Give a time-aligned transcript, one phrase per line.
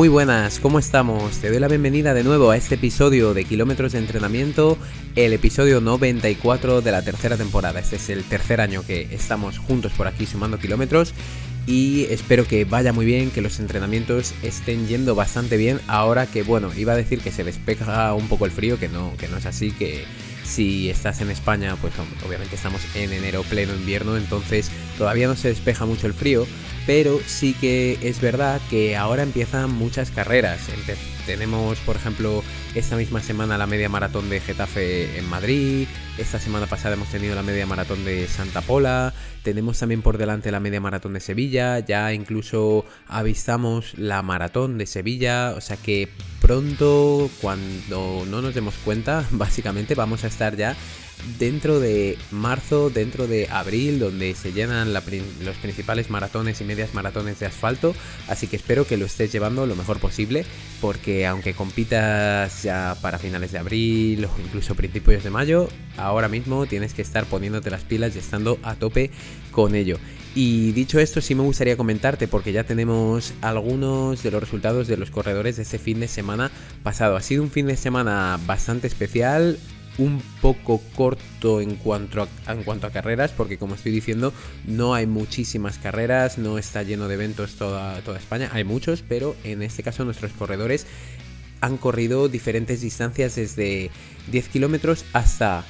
[0.00, 1.36] Muy buenas, ¿cómo estamos?
[1.40, 4.78] Te doy la bienvenida de nuevo a este episodio de Kilómetros de Entrenamiento,
[5.14, 7.80] el episodio 94 de la tercera temporada.
[7.80, 11.12] Este es el tercer año que estamos juntos por aquí sumando kilómetros
[11.66, 16.44] y espero que vaya muy bien, que los entrenamientos estén yendo bastante bien ahora que,
[16.44, 19.36] bueno, iba a decir que se despeja un poco el frío, que no, que no
[19.36, 20.06] es así, que
[20.50, 21.94] si estás en España, pues
[22.26, 26.46] obviamente estamos en enero pleno invierno, entonces todavía no se despeja mucho el frío,
[26.86, 30.68] pero sí que es verdad que ahora empiezan muchas carreras.
[31.26, 32.42] Tenemos, por ejemplo,
[32.74, 35.86] esta misma semana la media maratón de Getafe en Madrid,
[36.18, 40.50] esta semana pasada hemos tenido la media maratón de Santa Pola, tenemos también por delante
[40.50, 46.08] la media maratón de Sevilla, ya incluso avistamos la maratón de Sevilla, o sea que
[46.40, 50.76] pronto, cuando no nos demos cuenta, básicamente vamos a estar ya
[51.38, 57.38] dentro de marzo, dentro de abril, donde se llenan los principales maratones y medias maratones
[57.40, 57.94] de asfalto.
[58.28, 60.44] Así que espero que lo estés llevando lo mejor posible,
[60.80, 66.66] porque aunque compitas ya para finales de abril o incluso principios de mayo, ahora mismo
[66.66, 69.10] tienes que estar poniéndote las pilas y estando a tope
[69.50, 69.98] con ello.
[70.34, 74.96] Y dicho esto, sí me gustaría comentarte porque ya tenemos algunos de los resultados de
[74.96, 76.52] los corredores de ese fin de semana
[76.84, 77.16] pasado.
[77.16, 79.58] Ha sido un fin de semana bastante especial,
[79.98, 84.32] un poco corto en cuanto, a, en cuanto a carreras, porque como estoy diciendo,
[84.66, 89.36] no hay muchísimas carreras, no está lleno de eventos toda, toda España, hay muchos, pero
[89.44, 90.86] en este caso nuestros corredores
[91.60, 93.90] han corrido diferentes distancias desde
[94.30, 95.64] 10 kilómetros hasta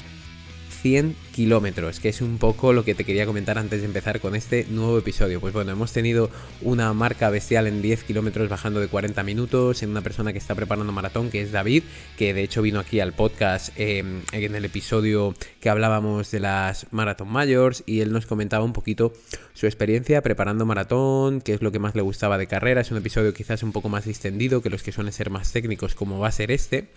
[0.83, 4.35] 100 kilómetros, que es un poco lo que te quería comentar antes de empezar con
[4.35, 5.41] este nuevo episodio.
[5.41, 6.31] Pues bueno, hemos tenido
[6.63, 10.55] una marca bestial en 10 kilómetros bajando de 40 minutos, en una persona que está
[10.55, 11.85] preparando maratón, que es David,
[12.17, 16.87] que de hecho vino aquí al podcast em, en el episodio que hablábamos de las
[16.91, 19.13] Marathon Mayors y él nos comentaba un poquito
[19.55, 22.81] su experiencia preparando maratón, qué es lo que más le gustaba de carrera.
[22.81, 25.95] Es un episodio quizás un poco más distendido que los que suelen ser más técnicos
[25.95, 26.89] como va a ser este.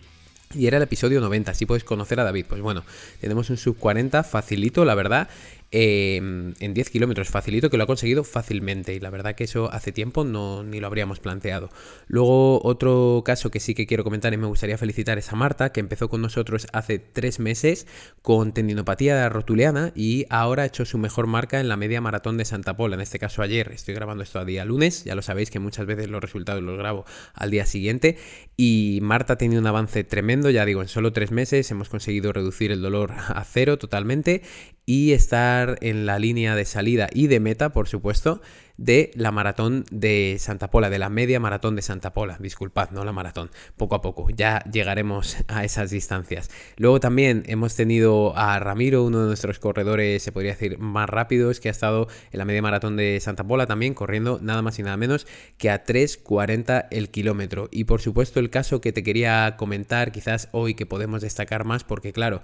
[0.55, 2.45] Y era el episodio 90, así puedes conocer a David.
[2.47, 2.83] Pues bueno,
[3.19, 5.27] tenemos un sub 40 facilito, la verdad.
[5.75, 7.29] Em, en 10 kilómetros.
[7.29, 10.79] Facilito que lo ha conseguido fácilmente y la verdad que eso hace tiempo no ni
[10.79, 11.71] lo habríamos planteado.
[12.05, 15.71] Luego otro caso que sí que quiero comentar y me gustaría felicitar es a Marta
[15.71, 17.87] que empezó con nosotros hace 3 meses
[18.21, 22.45] con tendinopatía rotuliana y ahora ha hecho su mejor marca en la media maratón de
[22.45, 22.93] Santa Pola.
[22.93, 25.87] En este caso ayer, estoy grabando esto a día lunes, ya lo sabéis que muchas
[25.87, 27.03] veces los resultados los grabo
[27.33, 28.19] al día siguiente
[28.55, 32.31] y Marta ha tenido un avance tremendo, ya digo, en solo 3 meses hemos conseguido
[32.31, 34.43] reducir el dolor a cero totalmente
[34.85, 38.41] y estar en la línea de salida y de meta, por supuesto,
[38.77, 42.37] de la maratón de Santa Pola, de la media maratón de Santa Pola.
[42.39, 43.51] Disculpad, no la maratón.
[43.77, 46.49] Poco a poco, ya llegaremos a esas distancias.
[46.77, 51.59] Luego también hemos tenido a Ramiro, uno de nuestros corredores, se podría decir, más rápidos,
[51.59, 54.83] que ha estado en la media maratón de Santa Pola también, corriendo nada más y
[54.83, 57.69] nada menos que a 3.40 el kilómetro.
[57.71, 61.83] Y por supuesto el caso que te quería comentar quizás hoy que podemos destacar más,
[61.83, 62.41] porque claro,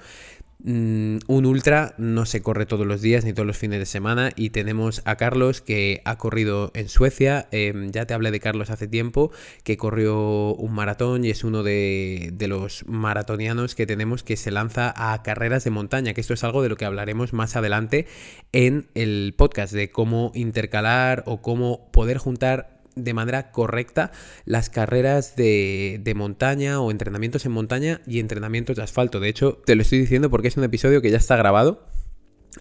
[0.66, 4.50] un ultra no se corre todos los días ni todos los fines de semana y
[4.50, 8.88] tenemos a Carlos que ha corrido en Suecia, em, ya te hablé de Carlos hace
[8.88, 9.32] tiempo,
[9.64, 14.52] que corrió un maratón y es uno de, de, los maratonianos que tenemos que se
[14.52, 18.06] lanza a carreras de montaña, que esto es algo de lo que hablaremos más adelante
[18.52, 24.12] en el podcast, de cómo intercalar o cómo poder juntar de manera correcta
[24.46, 29.20] las carreras de, montaña o entrenamientos en montaña y entrenamientos de asfalto.
[29.20, 31.86] De hecho, te lo estoy diciendo porque es un episodio que ya está grabado.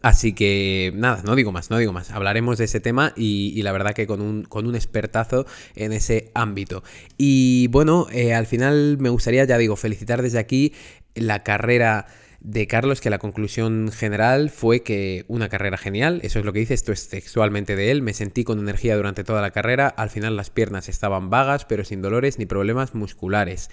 [0.03, 2.11] Así que nada, no digo más, no digo más.
[2.11, 6.31] Hablaremos de ese tema y, la verdad que con un, con un, expertazo en ese
[6.34, 6.84] ámbito.
[7.17, 10.75] Y bueno, eh, al final me gustaría, ya digo, felicitar desde aquí
[11.15, 12.06] la carrera
[12.41, 16.60] de Carlos que la conclusión general fue que una carrera genial, eso es lo que
[16.60, 20.10] dice, esto es textualmente de él, me sentí con energía durante toda la carrera, al
[20.10, 23.70] final las piernas estaban vagas pero sin dolores ni problemas musculares.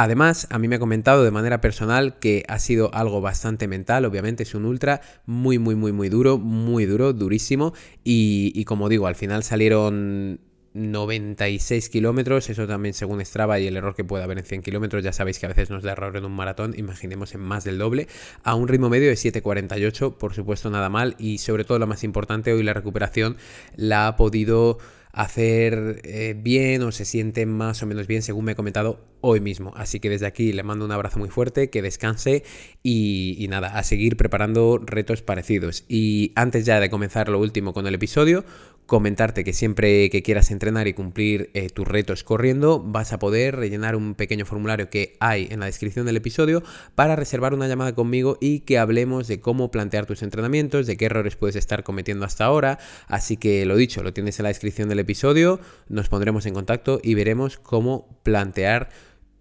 [0.00, 4.04] Además, a mí me ha comentado de manera personal que ha sido algo bastante mental,
[4.04, 7.74] obviamente es un ultra muy, muy, muy, muy duro, muy duro, durísimo.
[8.04, 10.38] Y, y como digo, al final salieron
[10.74, 15.02] 96 kilómetros, eso también según Strava y el error que puede haber en 100 kilómetros,
[15.02, 17.78] ya sabéis que a veces nos da error en un maratón, imaginemos en más del
[17.78, 18.08] doble,
[18.42, 22.04] a un ritmo medio de 7.48, por supuesto nada mal, y sobre todo lo más
[22.04, 23.36] importante, hoy la recuperación
[23.76, 24.78] la ha podido
[25.12, 29.40] hacer eh, bien o se siente más o menos bien según me he comentado hoy
[29.40, 29.72] mismo.
[29.76, 32.44] Así que desde aquí le mando un abrazo muy fuerte, que descanse
[32.82, 35.84] y, nada, a seguir preparando retos parecidos.
[35.88, 38.44] Y antes ya de comenzar lo último con el episodio,
[38.88, 43.54] comentarte que siempre que quieras entrenar y cumplir eh, tus retos corriendo, vas a poder
[43.54, 46.62] rellenar un pequeño formulario que hay en la descripción del episodio
[46.94, 51.04] para reservar una llamada conmigo y que hablemos de cómo plantear tus entrenamientos, de qué
[51.04, 52.78] errores puedes estar cometiendo hasta ahora.
[53.08, 55.60] Así que lo dicho, lo tienes en la descripción del episodio,
[55.90, 58.88] nos pondremos en contacto y veremos cómo plantear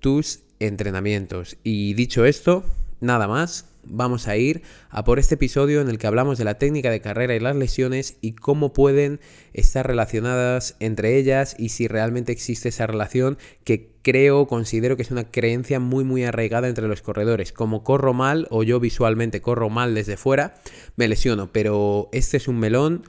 [0.02, 1.56] tus entrenamientos.
[1.64, 2.66] Y dicho esto,
[3.00, 6.58] nada más vamos a ir a por este episodio en el que hablamos de la
[6.58, 9.20] técnica de carrera y las lesiones y cómo pueden
[9.54, 15.12] estar relacionadas entre ellas y si realmente existe esa relación que creo, considero que es
[15.12, 17.52] una creencia muy muy arraigada entre los corredores.
[17.52, 20.56] Como corro mal o yo visualmente corro mal desde fuera,
[20.96, 23.04] me lesiono, pero este es un melón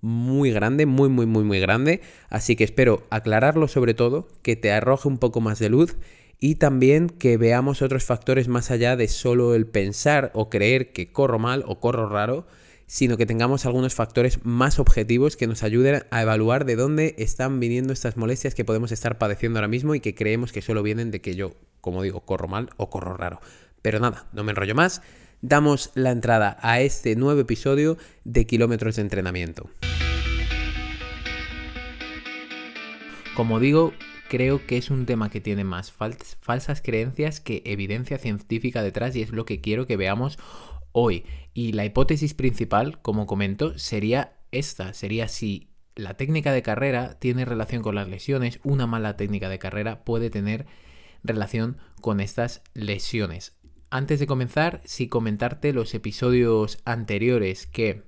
[0.00, 4.72] muy grande, muy muy muy muy grande, así que espero aclararlo sobre todo, que te
[4.72, 5.96] arroje un poco más de luz
[6.42, 11.12] y también que veamos otros factores más allá de solo el pensar o creer que
[11.12, 12.48] corro mal o corro raro,
[12.86, 17.60] sino que tengamos algunos factores más objetivos que nos ayuden a evaluar de dónde están
[17.60, 21.12] viniendo estas molestias que podemos estar padeciendo ahora mismo y que creemos que solo vienen
[21.12, 23.38] de que yo, como digo, corro mal o corro raro.
[23.80, 25.00] Pero nada, no me enrollo más,
[25.42, 29.70] damos la entrada a este nuevo episodio de Kilómetros de Entrenamiento.
[33.36, 33.92] Como digo,
[34.32, 39.20] creo que es un tema que tiene más falsas creencias que evidencia científica detrás y
[39.20, 40.38] es lo que quiero que veamos
[40.92, 41.26] hoy.
[41.52, 47.44] Y la hipótesis principal, como comento, sería esta, sería si la técnica de carrera tiene
[47.44, 50.64] relación con las lesiones, una mala técnica de carrera puede tener
[51.22, 53.52] relación con estas lesiones.
[53.90, 58.04] Antes de comenzar, sí comentarte los episodios anteriores que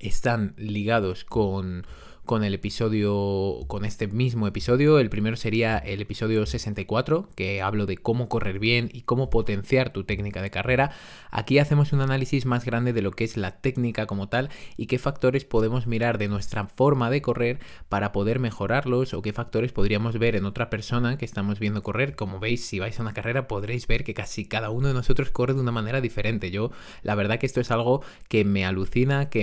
[0.00, 1.86] están ligados con
[2.24, 4.98] con el episodio, con este mismo episodio.
[4.98, 9.92] El primero sería el episodio 64, que hablo de cómo correr bien y cómo potenciar
[9.92, 10.92] tu técnica de carrera.
[11.30, 14.86] Aquí hacemos un análisis más grande de lo que es la técnica como tal y
[14.86, 17.58] qué factores podemos mirar de nuestra forma de correr
[17.88, 22.14] para poder mejorarlos o qué factores podríamos ver en otra persona que estamos viendo correr.
[22.14, 25.30] Como veis, si vais a una carrera podréis ver que casi cada uno de nosotros
[25.30, 26.50] corre de una manera diferente.
[26.50, 26.70] Yo,
[27.02, 29.40] la verdad que esto es algo que me alucina, que,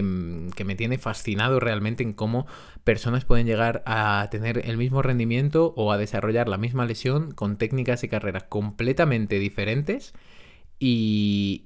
[0.56, 2.48] que me tiene fascinado realmente en cómo
[2.88, 7.58] personas pueden llegar a tener el mismo rendimiento o a desarrollar la misma lesión con
[7.58, 10.14] técnicas de carrera completamente diferentes
[10.80, 11.66] y,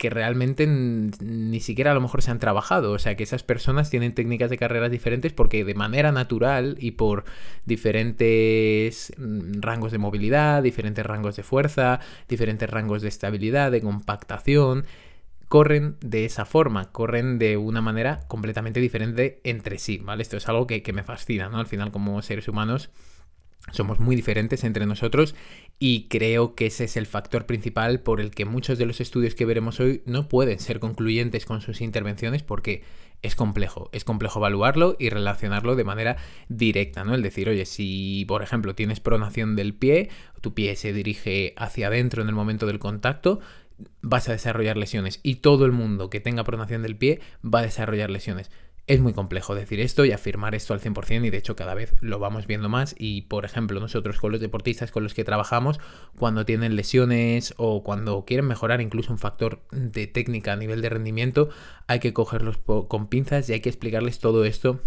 [0.00, 2.92] que realmente ni siquiera a lo mejor se han trabajado.
[2.92, 6.92] O sea, que esas personas tienen técnicas de carreras diferentes porque de manera natural y
[6.92, 7.24] por
[7.66, 12.00] diferentes mm, rangos de movilidad, diferentes rangos de fuerza,
[12.30, 14.86] diferentes rangos de estabilidad, de compactación,
[15.48, 20.22] corren de esa forma, corren de una manera completamente diferente entre sí, ¿vale?
[20.22, 21.58] Esto es algo que, me fascina, ¿no?
[21.58, 22.90] Al final como seres humanos
[23.72, 25.34] somos muy diferentes entre nosotros
[25.80, 29.34] y creo que ese es el factor principal por el que muchos de los estudios
[29.34, 32.84] que veremos hoy no pueden ser concluyentes con sus intervenciones porque
[33.22, 36.16] es complejo, es complejo evaluarlo y relacionarlo de manera
[36.48, 37.14] directa, ¿no?
[37.14, 40.10] El decir, oye, si por ejemplo tienes pronación del pie,
[40.40, 43.40] tu pie se dirige hacia adentro en el momento del contacto,
[44.02, 47.62] vas a desarrollar lesiones y todo el mundo que tenga pronación del pie va a
[47.62, 48.50] desarrollar lesiones.
[48.86, 51.96] Es muy complejo decir esto y afirmar esto al 100% y de hecho cada vez
[52.00, 55.80] lo vamos viendo más y por ejemplo nosotros con los deportistas con los que trabajamos
[56.16, 60.88] cuando tienen lesiones o cuando quieren mejorar incluso un factor de técnica a nivel de
[60.88, 61.48] rendimiento
[61.88, 64.80] hay que cogerlos con pinzas y hay que explicarles todo esto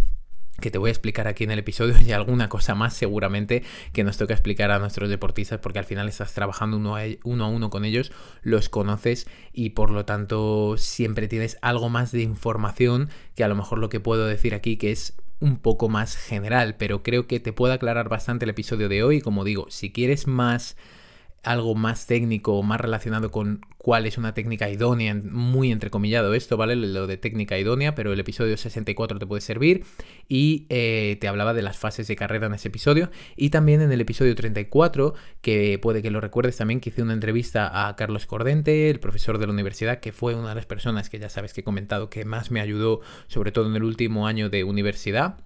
[0.59, 3.63] que te voy a explicar aquí en el episodio y alguna cosa más seguramente
[3.93, 7.45] que nos toca explicar a nuestros deportistas porque al final estás trabajando uno a, uno
[7.45, 8.11] a uno con ellos,
[8.41, 13.55] los conoces y por lo tanto siempre tienes algo más de información que a lo
[13.55, 17.39] mejor lo que puedo decir aquí que es un poco más general, pero creo que
[17.39, 19.21] te puede aclarar bastante el episodio de hoy.
[19.21, 20.75] Como digo, si quieres más
[21.43, 26.75] algo más técnico más relacionado con cuál es una técnica idónea, muy entrecomillado esto, ¿vale?
[26.75, 29.85] Lo de técnica idónea, pero el episodio 64 te puede servir.
[30.27, 33.09] Y eh, te hablaba de las fases de carrera en ese episodio.
[33.35, 37.13] Y también en el episodio 34, que puede que lo recuerdes también, que hice una
[37.13, 41.09] entrevista a Carlos Cordente, el profesor de la universidad, que fue una de las personas
[41.09, 44.27] que ya sabes que he comentado que más me ayudó, sobre todo en el último
[44.27, 45.37] año de universidad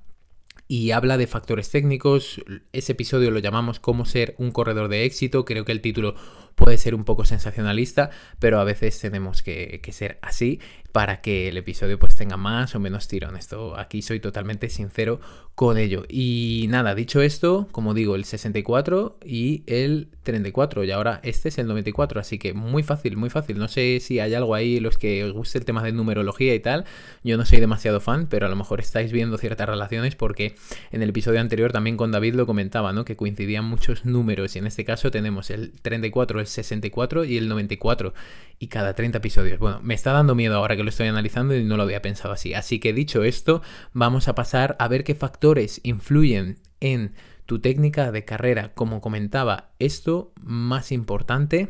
[0.67, 2.41] y habla de factores técnicos.
[2.71, 5.45] Ese episodio lo llamamos Cómo ser un corredor de éxito.
[5.45, 6.15] Creo que el título
[6.55, 10.59] puede ser un poco sensacionalista, pero a veces tenemos que, ser así
[10.93, 13.35] para que el episodio pues tenga más o menos tirón.
[13.35, 15.19] Esto aquí soy totalmente sincero
[15.55, 16.05] con ello.
[16.07, 21.57] Y nada, dicho esto, como digo, el 64 y el 34 y ahora este es
[21.57, 23.57] el 94, así que muy fácil, muy fácil.
[23.57, 26.59] No sé si hay algo ahí los que os guste el tema de numerología y
[26.59, 26.85] tal.
[27.23, 30.55] Yo no soy demasiado fan, pero a lo mejor estáis viendo ciertas relaciones porque
[30.91, 33.03] en el episodio anterior también con David lo comentaba, ¿no?
[33.03, 37.49] Que coincidían muchos números y en este caso tenemos el 34 el 64 y el
[37.49, 38.13] 94
[38.59, 39.59] y cada 30 episodios.
[39.59, 42.33] Bueno, me está dando miedo ahora que lo estoy analizando y no lo había pensado
[42.33, 42.53] así.
[42.53, 43.61] Así que dicho esto,
[43.93, 47.13] vamos a pasar a ver qué factores influyen en
[47.45, 48.73] tu técnica de carrera.
[48.73, 51.69] Como comentaba, esto más importante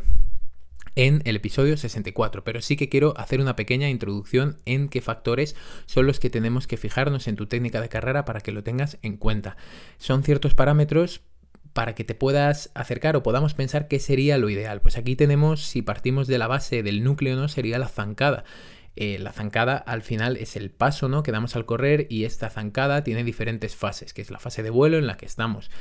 [0.95, 5.55] en el episodio 64, pero sí que quiero hacer una pequeña introducción en qué factores
[5.85, 8.97] son los que tenemos que fijarnos en tu técnica de carrera para que lo tengas
[9.01, 9.57] en cuenta.
[9.97, 11.21] Son ciertos parámetros
[11.73, 14.81] para que te puedas acercar o podamos pensar qué sería lo ideal.
[14.81, 17.47] Pues aquí tenemos, si partimos de la base del núcleo, ¿no?
[17.47, 18.43] Sería la zancada.
[18.95, 21.23] Eh, la zancada al final es el paso ¿no?
[21.23, 24.69] que damos al correr y esta zancada tiene diferentes fases, que es la fase de
[24.69, 25.71] vuelo en la que estamos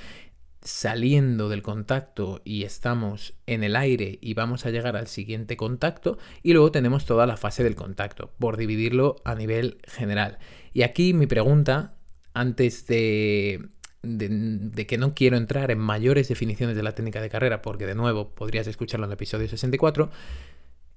[0.63, 6.19] saliendo del contacto y estamos en el aire y vamos a llegar al siguiente contacto
[6.43, 10.39] y luego tenemos toda la fase del contacto, por dividirlo a nivel general.
[10.73, 11.95] Y aquí mi pregunta,
[12.33, 13.71] antes de,
[14.03, 17.95] de, que no quiero entrar en mayores definiciones de la técnica de carrera, porque de
[17.95, 20.11] nuevo podrías escucharlo en el episodio 64,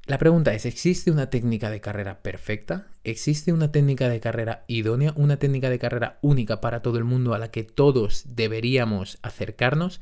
[0.07, 2.87] la pregunta es, ¿existe una técnica de carrera perfecta?
[3.03, 5.13] ¿Existe una técnica de carrera idónea?
[5.15, 10.01] ¿Una técnica de carrera única para todo el mundo a la que todos deberíamos acercarnos?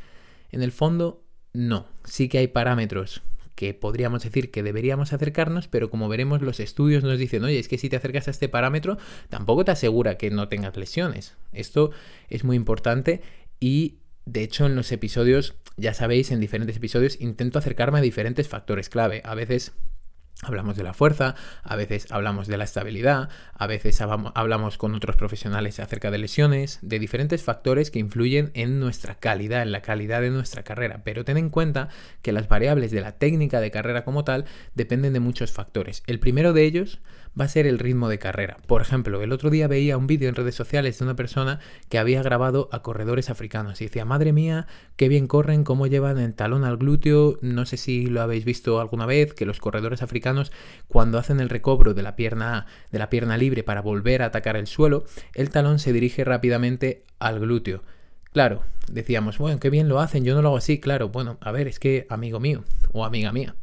[0.51, 1.87] En el fondo, no.
[2.03, 3.21] Sí que hay parámetros
[3.55, 7.69] que podríamos decir que deberíamos acercarnos, pero como veremos los estudios nos dicen, oye, es
[7.69, 8.97] que si te acercas a este parámetro,
[9.29, 11.37] tampoco te asegura que no tengas lesiones.
[11.53, 11.91] Esto
[12.29, 13.21] es muy importante
[13.59, 18.49] y de hecho en los episodios, ya sabéis, en diferentes episodios intento acercarme a diferentes
[18.49, 19.21] factores clave.
[19.23, 19.73] A veces
[20.45, 25.15] Hablamos de la fuerza, a veces hablamos de la estabilidad, a veces hablamos con otros
[25.15, 30.21] profesionales acerca de lesiones, de diferentes factores que influyen en nuestra calidad, en la calidad
[30.21, 31.01] de nuestra carrera.
[31.03, 31.89] Pero ten en cuenta
[32.21, 34.45] que las variables de la técnica de carrera como tal
[34.75, 36.03] dependen de muchos factores.
[36.07, 36.99] El primero de ellos
[37.39, 38.57] va a ser el ritmo de carrera.
[38.67, 41.59] Por ejemplo, el otro día veía un vídeo en redes sociales de una persona
[41.89, 46.19] que había grabado a corredores africanos y decía, madre mía, qué bien corren, cómo llevan
[46.19, 47.39] el talón al glúteo.
[47.41, 50.23] No sé si lo habéis visto alguna vez, que los corredores africanos
[50.87, 54.55] cuando hacen el recobro de la pierna, de la pierna libre para volver a atacar
[54.55, 57.83] el suelo, el talón se dirige rápidamente al glúteo.
[58.31, 61.51] Claro, decíamos, bueno, qué bien lo hacen, yo no lo hago así, claro, bueno, a
[61.51, 63.55] ver, es que amigo mío o amiga mía,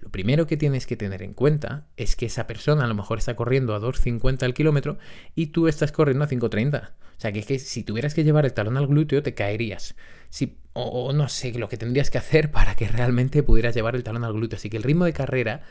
[0.00, 3.18] lo primero que tienes que tener en cuenta es que esa persona a lo mejor
[3.18, 4.98] está corriendo a 2.50 al kilómetro
[5.34, 6.88] y tú estás corriendo a 5.30.
[6.88, 9.94] O sea, que es que si tuvieras que llevar el talón al glúteo te caerías.
[10.30, 14.02] Si, o, no sé lo que tendrías que hacer para que realmente pudieras llevar el
[14.02, 14.56] talón al glúteo.
[14.56, 15.62] Así que el ritmo de carrera,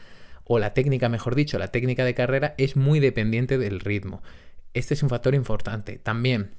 [0.51, 4.24] o la técnica, mejor dicho, la técnica de carrera es muy dependiente del ritmo.
[4.74, 6.00] Este es un factor importante.
[6.00, 6.56] También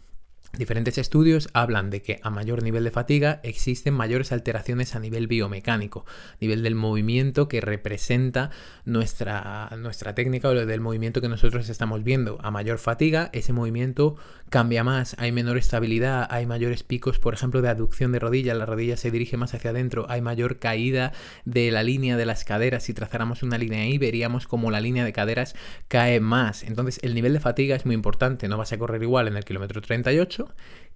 [0.59, 5.28] Diferentes estudios hablan de que a mayor nivel de fatiga existen mayores alteraciones a nivel
[5.28, 6.04] biomecánico,
[6.40, 8.50] nivel del movimiento que representa
[8.85, 12.37] nuestra, nuestra técnica o del movimiento que nosotros estamos viendo.
[12.42, 14.16] A mayor fatiga, ese movimiento
[14.49, 18.66] cambia más, hay menor estabilidad, hay mayores picos, por ejemplo, de aducción de rodilla, la
[18.66, 21.12] rodilla se dirige más hacia adentro, hay mayor caída
[21.45, 22.83] de la línea de las caderas.
[22.83, 25.54] Si trazáramos una línea ahí, veríamos como la línea de caderas
[25.87, 26.64] cae más.
[26.64, 29.45] Entonces, el nivel de fatiga es muy importante, no vas a correr igual en el
[29.45, 30.40] kilómetro 38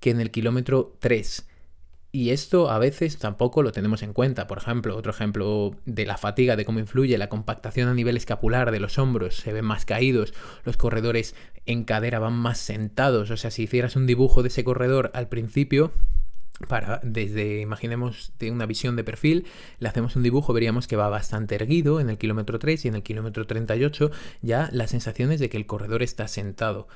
[0.01, 1.47] que en el kilómetro 3.
[2.15, 4.47] Y esto a veces tampoco lo tenemos en cuenta.
[4.47, 8.71] Por ejemplo, otro ejemplo de la fatiga, de cómo influye la compactación a nivel escapular
[8.71, 10.33] de los hombros, se ven más caídos,
[10.65, 11.35] los corredores
[11.67, 13.33] en cadera van más sentados.
[13.33, 15.91] O sea, si hicieras un dibujo de ese corredor al principio,
[16.69, 19.47] para desde imaginemos de una visión de perfil,
[19.81, 22.95] le hacemos un dibujo, veríamos que va bastante erguido en el kilómetro 3 y en
[22.95, 26.87] el kilómetro 38 ya la sensación es de que el corredor está sentado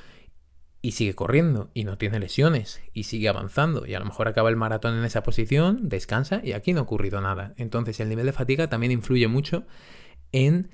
[0.81, 4.49] y sigue corriendo y no tiene lesiones y sigue avanzando y a lo mejor acaba
[4.49, 7.55] el maratón en esa posición, descansa y aquí no ha ocurrido nada.
[7.57, 9.65] Entonces el nivel de fatiga también influye mucho
[10.33, 10.71] en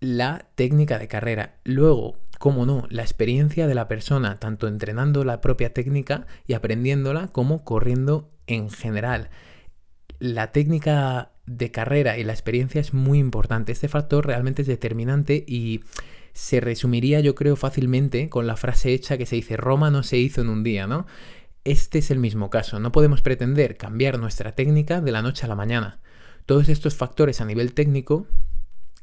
[0.00, 1.60] la técnica de carrera.
[1.62, 7.28] Luego, como no, la experiencia de la persona, tanto entrenando la propia técnica y aprendiéndola
[7.28, 9.30] como corriendo en general.
[10.18, 13.70] La técnica de carrera y la experiencia es muy importante.
[13.70, 15.82] Este factor realmente es determinante y
[16.32, 20.18] se resumiría yo creo fácilmente con la frase hecha que se dice Roma no se
[20.18, 21.06] hizo en un día, ¿no?
[21.64, 25.48] Este es el mismo caso, no podemos pretender cambiar nuestra técnica de la noche a
[25.48, 26.00] la mañana.
[26.46, 28.26] Todos estos factores a nivel técnico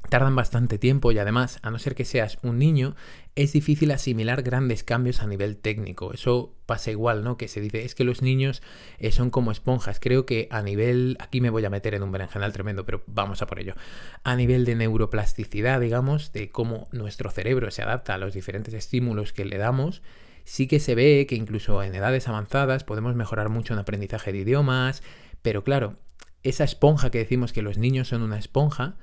[0.10, 2.96] tardan bastante tiempo y además, a no ser que seas un niño,
[3.36, 6.14] es difícil asimilar grandes cambios a nivel técnico.
[6.14, 7.38] Eso pasa igual, ¿no?
[7.38, 8.62] Que se dice, es que los niños
[8.98, 10.00] eh, son como esponjas.
[10.00, 13.42] Creo que a nivel, aquí me voy a meter en un berenjenal tremendo, pero vamos
[13.42, 13.76] a por ello.
[14.24, 19.32] A nivel de neuroplasticidad, digamos, de cómo nuestro cerebro se adapta a los diferentes estímulos
[19.32, 20.02] que le damos,
[20.44, 24.40] sí que se ve que incluso en edades avanzadas podemos mejorar mucho en aprendizaje de
[24.40, 25.04] idiomas,
[25.42, 25.98] pero claro,
[26.44, 28.98] esa esponja que decimos que los niños son una esponja,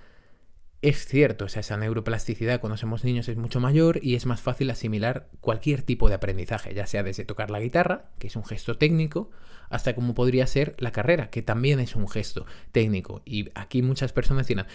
[0.82, 4.40] es cierto, o sea, esa neuroplasticidad cuando somos niños es mucho mayor y es más
[4.40, 8.44] fácil asimilar cualquier tipo de aprendizaje, ya sea desde tocar la guitarra, que es un
[8.44, 9.30] gesto técnico,
[9.70, 13.22] hasta como podría ser la carrera, que también es un gesto técnico.
[13.24, 14.66] Y aquí muchas personas dirán,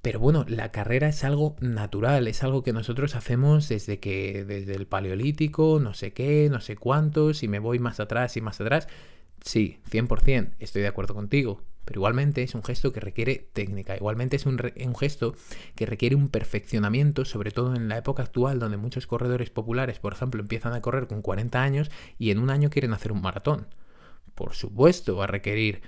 [0.00, 4.74] pero bueno, la carrera es algo natural, es algo que nosotros hacemos desde que, desde
[4.74, 8.60] el paleolítico, no sé qué, no sé cuántos, y me voy más atrás y más
[8.60, 8.88] atrás.
[9.44, 14.36] Sí, 100%, estoy de acuerdo contigo, pero igualmente es un gesto que requiere técnica, igualmente
[14.36, 15.34] es un, un, gesto
[15.74, 20.12] que requiere un perfeccionamiento, sobre todo en la época actual donde muchos corredores populares, por
[20.12, 23.66] ejemplo, empiezan a correr con 40 años y en un año quieren hacer un maratón.
[24.34, 25.82] Por supuesto, va a requerir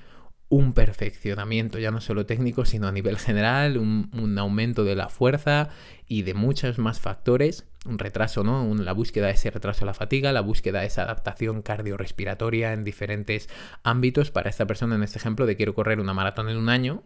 [0.49, 5.71] un perfeccionamiento, ya no solo técnico, sino a nivel general, un, aumento de la fuerza
[6.07, 8.73] y de muchos más factores, un retraso, ¿no?
[8.75, 12.85] la búsqueda de ese retraso de la fatiga, la búsqueda de esa adaptación cardiorrespiratoria en
[12.85, 13.49] diferentes
[13.83, 17.03] ámbitos para esta persona, en este ejemplo, de quiero correr una maratón en un año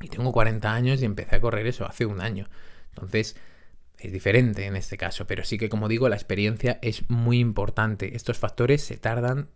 [0.00, 2.48] y tengo 40 años y empecé a correr eso hace un año.
[2.90, 3.36] Entonces,
[3.98, 8.14] es diferente en este caso, pero sí que como digo, la experiencia es muy importante.
[8.14, 9.48] Estos factores se tardan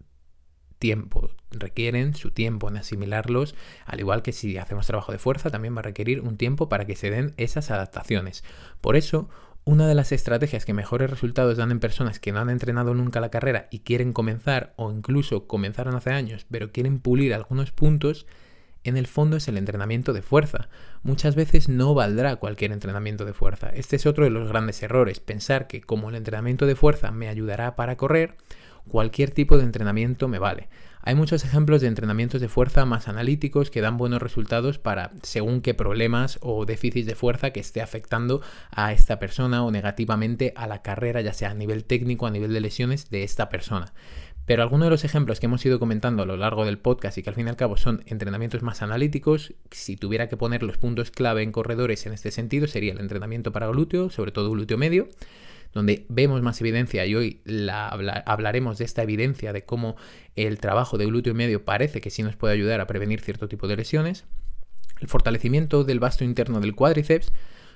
[0.78, 3.54] tiempo, requieren su tiempo en asimilarlos,
[3.84, 6.86] al igual que si hacemos trabajo de fuerza, también va a requerir un tiempo para
[6.86, 8.42] que se den esas adaptaciones.
[8.80, 9.28] Por eso,
[9.64, 13.20] una de las estrategias que mejores resultados dan en personas que no han entrenado nunca
[13.20, 18.26] la carrera y quieren comenzar o incluso comenzaron hace años, pero quieren pulir algunos puntos,
[18.82, 20.68] en el fondo es el entrenamiento de fuerza.
[21.02, 23.68] Muchas veces no valdrá cualquier entrenamiento de fuerza.
[23.68, 27.28] Este es otro de los grandes errores, pensar que como el entrenamiento de fuerza me
[27.28, 28.36] ayudará para correr,
[28.88, 30.68] cualquier tipo de entrenamiento me vale.
[31.02, 35.62] Hay muchos ejemplos de entrenamientos de fuerza más analíticos que dan buenos resultados para según
[35.62, 40.66] qué problemas o déficits de fuerza que esté afectando a esta persona o negativamente a
[40.66, 43.94] la carrera, ya sea a nivel técnico, a nivel de lesiones de esta persona.
[44.44, 47.22] Pero algunos de los ejemplos que hemos ido comentando a lo largo del podcast y
[47.22, 50.76] que al fin y al cabo son entrenamientos más analíticos, si tuviera que poner los
[50.76, 54.76] puntos clave en corredores en este sentido, sería el entrenamiento para glúteo, sobre todo glúteo
[54.76, 55.08] medio,
[55.72, 59.96] donde vemos más evidencia y hoy la, hablaremos de esta evidencia de cómo
[60.36, 63.68] el trabajo de glúteo medio parece que sí nos puede ayudar a prevenir cierto tipo
[63.68, 64.24] de lesiones.
[65.00, 67.32] El fortalecimiento del vasto interno del cuádriceps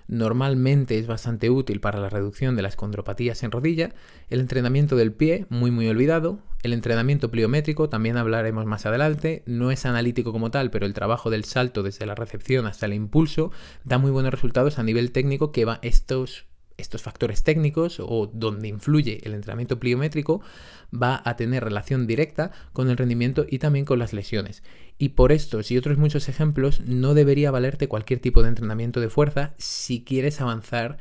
[0.06, 3.94] normalmente es bastante útil para la reducción de las condropatías en rodilla,
[4.28, 9.70] el entrenamiento del pie, muy muy olvidado, el entrenamiento pliométrico, también hablaremos más adelante, no
[9.70, 13.50] es analítico como tal, pero el trabajo del salto desde la recepción hasta el impulso
[13.84, 18.68] da muy buenos resultados a nivel técnico que va estos estos factores técnicos o donde
[18.68, 20.40] influye el entrenamiento pliométrico
[20.92, 24.62] va a tener relación directa con el rendimiento y también con las lesiones.
[24.98, 29.10] Y por estos y otros muchos ejemplos no debería valerte cualquier tipo de entrenamiento de
[29.10, 30.98] fuerza si quieres avanzar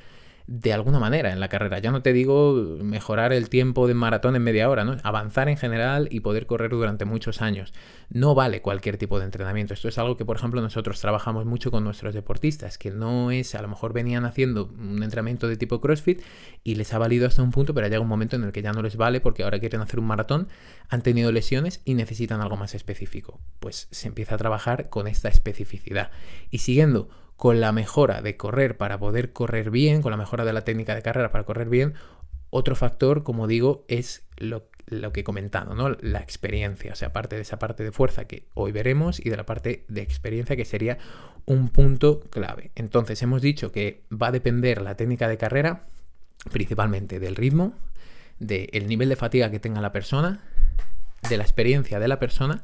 [0.47, 1.79] de alguna manera en la carrera.
[1.79, 4.97] Ya no te digo mejorar el tiempo de maratón en media hora, ¿no?
[5.03, 7.73] Avanzar en general y poder correr durante muchos años.
[8.09, 9.73] No vale cualquier tipo de entrenamiento.
[9.73, 13.55] Esto es algo que, por ejemplo, nosotros trabajamos mucho con nuestros deportistas, que no es,
[13.55, 16.21] a lo mejor venían haciendo un entrenamiento de tipo CrossFit
[16.63, 18.73] y les ha valido hasta un punto, pero llega un momento en el que ya
[18.73, 20.47] no les vale porque ahora quieren hacer un maratón,
[20.89, 23.39] han tenido lesiones y necesitan algo más específico.
[23.59, 26.11] Pues se empieza a trabajar con esta especificidad.
[26.51, 27.09] Y siguiendo
[27.43, 30.95] con la mejora de correr para poder correr bien, con la mejora de la técnica
[30.95, 31.93] de carrera para correr bien,
[32.51, 34.69] otro factor, como digo, es lo,
[35.11, 35.89] que he comentado, ¿no?
[35.89, 39.35] La experiencia, o sea, aparte de esa parte de fuerza que hoy veremos y de
[39.35, 40.99] la parte de experiencia que sería
[41.45, 42.71] un punto clave.
[42.75, 45.83] Entonces, hemos dicho que va a depender la técnica de carrera
[46.49, 47.73] principalmente del ritmo,
[48.39, 50.39] del nivel de fatiga que tenga la persona,
[51.27, 52.63] de la experiencia de la persona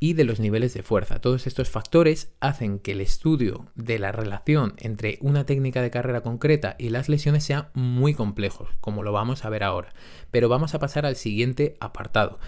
[0.00, 1.20] y de los niveles de fuerza.
[1.20, 6.22] Todos estos factores hacen que el estudio de la relación entre una técnica de carrera
[6.22, 9.92] concreta y las lesiones sea muy complejo, como lo vamos a ver ahora.
[10.30, 12.40] Pero vamos a pasar al siguiente apartado.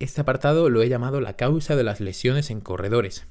[0.00, 3.26] Este apartado lo he llamado la causa de las lesiones en corredores.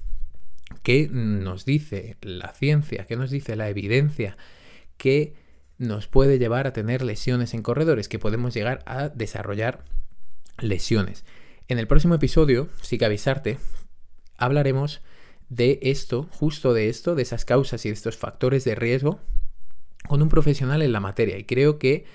[0.81, 3.05] ¿Qué nos dice la ciencia?
[3.05, 4.38] ¿Qué nos dice la evidencia?
[4.97, 5.35] que
[5.77, 8.07] nos puede llevar a tener lesiones en corredores?
[8.07, 9.83] Que podemos llegar a desarrollar
[10.57, 11.25] lesiones.
[11.67, 13.58] En el próximo episodio, sí que avisarte,
[14.38, 15.01] hablaremos
[15.49, 19.19] de esto, justo de esto, de esas causas y de estos factores de riesgo
[20.08, 22.06] con un profesional en la materia y creo que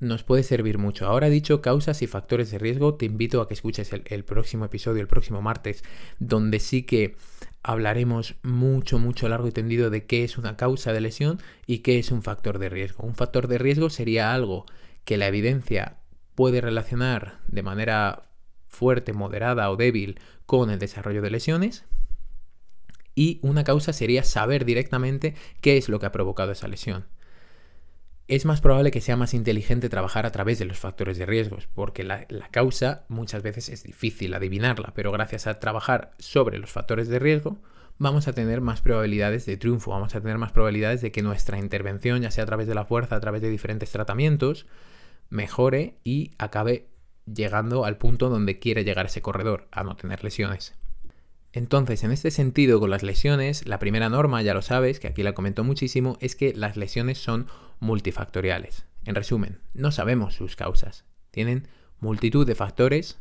[0.00, 1.06] nos puede servir mucho.
[1.06, 4.66] Ahora dicho causas y factores de riesgo, te invito a que escuches el, el, próximo
[4.66, 5.82] episodio, el próximo martes,
[6.18, 7.16] donde sí que
[7.62, 11.98] hablaremos mucho, mucho largo y tendido de qué es una causa de lesión y qué
[11.98, 13.04] es un factor de riesgo.
[13.04, 14.66] Un factor de riesgo sería algo
[15.04, 15.98] que la evidencia
[16.34, 18.29] puede relacionar de manera
[18.70, 21.84] fuerte, moderada o débil con el desarrollo de lesiones.
[23.14, 27.06] Y una causa sería saber directamente qué es lo que ha provocado esa lesión.
[28.28, 31.66] Es más probable que sea más inteligente trabajar a través de los factores de riesgos,
[31.74, 37.08] porque la, causa muchas veces es difícil adivinarla, pero gracias a trabajar sobre los factores
[37.08, 37.58] de riesgo
[37.98, 41.58] vamos a tener más probabilidades de triunfo, vamos a tener más probabilidades de que nuestra
[41.58, 44.66] intervención, ya sea a través de la fuerza, a través de diferentes tratamientos,
[45.28, 46.88] mejore y acabe
[47.32, 50.74] llegando al punto donde quiere llegar ese corredor, a no tener lesiones.
[51.52, 55.22] Entonces, en este sentido, con las lesiones, la primera norma, ya lo sabes, que aquí
[55.22, 57.46] la comento muchísimo, es que las lesiones son
[57.80, 58.84] multifactoriales.
[59.04, 61.04] En resumen, no sabemos sus causas.
[61.30, 61.66] Tienen
[61.98, 63.18] multitud de factores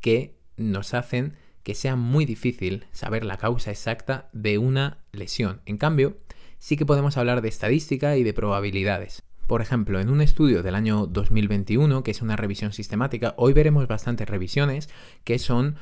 [0.00, 5.62] que nos hacen que sea muy difícil saber la causa exacta de una lesión.
[5.64, 6.18] En cambio,
[6.58, 9.22] sí que podemos hablar de estadística y de probabilidades.
[9.46, 13.86] Por ejemplo, en un estudio del año 2021, que es una revisión sistemática, hoy veremos
[13.86, 14.88] bastantes revisiones
[15.24, 15.76] que son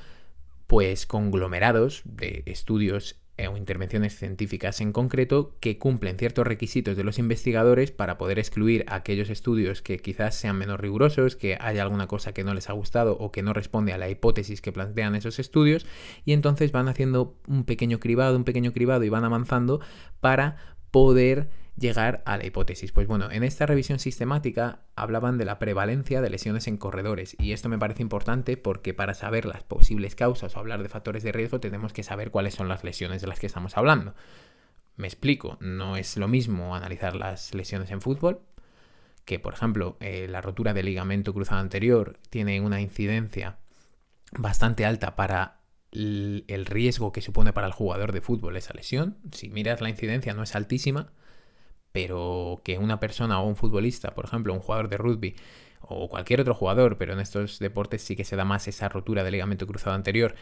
[0.67, 7.05] pues conglomerados de estudios eh, o intervenciones científicas en concreto que cumplen ciertos requisitos de
[7.05, 12.09] los investigadores para poder excluir aquellos estudios que quizás sean menos rigurosos, que haya alguna
[12.09, 15.15] cosa que no les ha gustado o que no responde a la hipótesis que plantean
[15.15, 15.87] esos estudios
[16.25, 19.81] y entonces van haciendo un pequeño cribado, un pequeño cribado y van avanzando
[20.21, 20.57] para
[20.91, 22.93] poder llegar a la hipótesis.
[22.93, 27.53] Pues bueno, en esta revisión sistemática hablaban de la prevalencia de lesiones en corredores y
[27.53, 31.33] esto me parece importante porque para saber las posibles causas o hablar de factores de
[31.33, 34.15] riesgo tenemos que saber cuáles son las lesiones de las que estamos hablando.
[34.97, 38.41] Me explico, no es lo mismo analizar las lesiones en fútbol,
[39.25, 43.57] que por ejemplo eh, la rotura del ligamento cruzado anterior tiene una incidencia
[44.33, 49.19] bastante alta para el riesgo que supone para el jugador de fútbol esa lesión.
[49.33, 51.13] Si miras la incidencia no es altísima,
[51.93, 55.37] pero que una persona o un futbolista, por ejemplo, un jugador de rugby
[55.81, 59.25] o cualquier otro jugador, pero en estos deportes sí que se da más esa rotura
[59.25, 60.35] del ligamento cruzado anterior,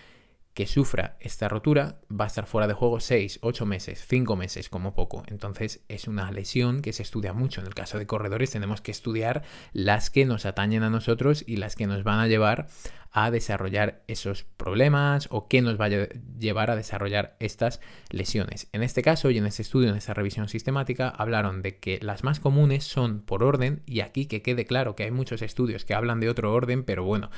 [0.61, 4.69] que sufra esta rotura va a estar fuera de juego 6, 8 meses, 5 meses
[4.69, 5.23] como poco.
[5.29, 7.63] Entonces es una lesión que se estudia mucho.
[7.63, 9.43] En el caso de corredores tenemos que estudiar
[9.73, 12.67] las que nos atañen a nosotros y las que nos van a llevar
[13.11, 18.69] a desarrollar esos problemas o que nos va a llevar a desarrollar estas lesiones.
[18.75, 22.23] En este caso y en este estudio, en esta revisión sistemática, hablaron de que las
[22.23, 25.95] más comunes son por orden y aquí que quede claro que hay muchos estudios que
[25.95, 27.31] hablan de otro orden, pero bueno,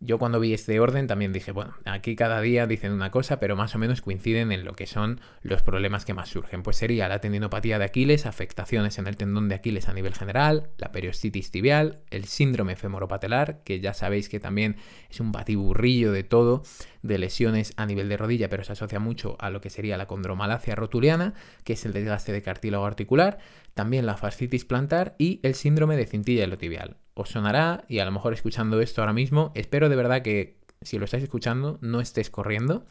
[0.00, 3.56] yo cuando vi este orden también dije, bueno, aquí cada día dicen una cosa, pero
[3.56, 6.62] más o menos coinciden en lo que son los problemas que más surgen.
[6.62, 10.70] Pues sería la tendinopatía de Aquiles, afectaciones en el tendón de Aquiles a nivel general,
[10.78, 14.76] la periostitis tibial, el síndrome femoropatelar, que ya sabéis que también
[15.10, 16.62] es un batiburrillo de todo,
[17.02, 20.06] de lesiones a nivel de rodilla, pero se asocia mucho a lo que sería la
[20.06, 21.34] condromalacia rotuliana,
[21.64, 23.38] que es el desgaste de cartílago articular,
[23.74, 28.12] también la fascitis plantar y el síndrome de cintilla tibial os sonará y a lo
[28.12, 32.30] mejor escuchando esto ahora mismo, espero de verdad que si lo estáis escuchando no estés
[32.30, 32.86] corriendo,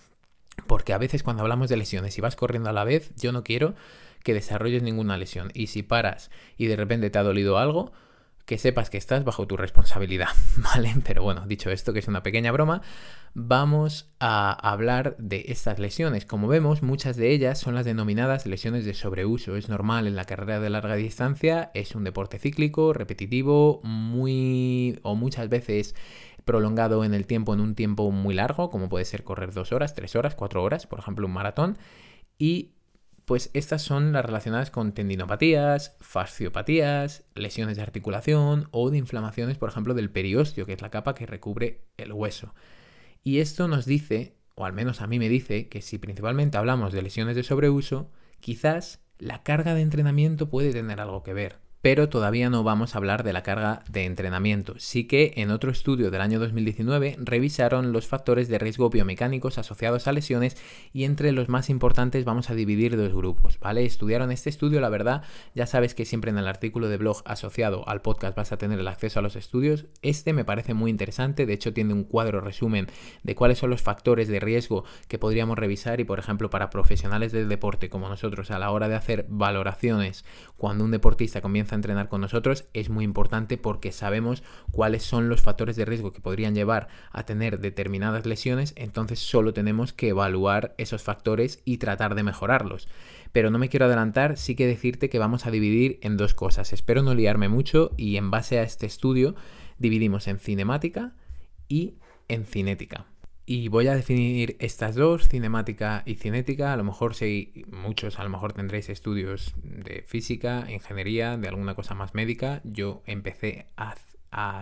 [0.68, 3.44] porque a veces cuando hablamos de lesiones y vas corriendo a la vez, yo no
[3.44, 3.76] quiero
[4.24, 5.52] que desarrolles ninguna lesión.
[5.54, 7.94] Y si paras y de repente te ha dolido algo,
[8.48, 10.96] que sepas que estás bajo tu responsabilidad, ¿vale?
[11.04, 12.82] Pero bueno, dicho esto, que es una pequeña broma,
[13.34, 16.26] vamos a hablar de estas lesiones.
[16.26, 19.58] Como vemos, muchas de ellas son las denominadas lesiones de sobreuso.
[19.58, 25.16] Es normal en la carrera de larga distancia, es un deporte cíclico, repetitivo, muy o
[25.16, 25.94] muchas veces
[26.46, 29.94] prolongado en el tiempo, en un tiempo muy largo, como puede ser correr dos horas,
[29.94, 31.78] tres horas, cuatro horas, por ejemplo, un maratón.
[32.40, 32.77] Y
[33.28, 39.68] pues estas son las relacionadas con tendinopatías, fasciopatías, lesiones de articulación o de inflamaciones, por
[39.68, 42.56] ejemplo, del periósteo, que es la capa que recubre el hueso.
[43.26, 46.94] Y esto nos dice, o al menos a mí me dice, que si principalmente hablamos
[46.94, 48.10] de lesiones de sobreuso,
[48.40, 52.98] quizás la carga de entrenamiento puede tener algo que ver pero todavía no vamos a
[52.98, 54.76] hablar de la carga de entrenamiento.
[54.78, 60.08] Sí que en otro estudio del año 2019 revisaron los factores de riesgo biomecánicos asociados
[60.08, 60.58] a lesiones
[60.92, 63.86] y entre los más importantes vamos a dividir dos grupos, ¿vale?
[63.86, 67.88] Estudiaron este estudio, la verdad, ya sabes que siempre en el artículo de blog asociado
[67.88, 69.86] al podcast vas a tener el acceso a los estudios.
[70.02, 72.88] Este me parece muy interesante, de hecho tiene un cuadro resumen
[73.24, 77.32] de cuáles son los factores de riesgo que podríamos revisar y por ejemplo para profesionales
[77.32, 80.26] del deporte como nosotros a la hora de hacer valoraciones
[80.58, 85.42] cuando un deportista comienza entrenar con nosotros es muy importante porque sabemos cuáles son los
[85.42, 90.76] factores de riesgo que podrían llevar a tener determinadas lesiones, entonces solo tenemos que evaluar
[90.78, 92.88] esos factores y tratar de mejorarlos.
[93.32, 96.74] Pero no me quiero adelantar, sí que decirte que vamos a dividir en dos cosas.
[96.74, 99.36] Espero no liarme mucho y en base a este estudio
[99.78, 101.14] dividimos en cinemática
[101.68, 101.96] y
[102.28, 103.06] en cinética.
[103.50, 106.74] Y voy a definir estas dos, cinemática y cinética.
[106.74, 111.74] A lo mejor si muchos, a lo mejor tendréis estudios de física, ingeniería, de alguna
[111.74, 112.60] cosa más médica.
[112.66, 113.96] Yo empecé a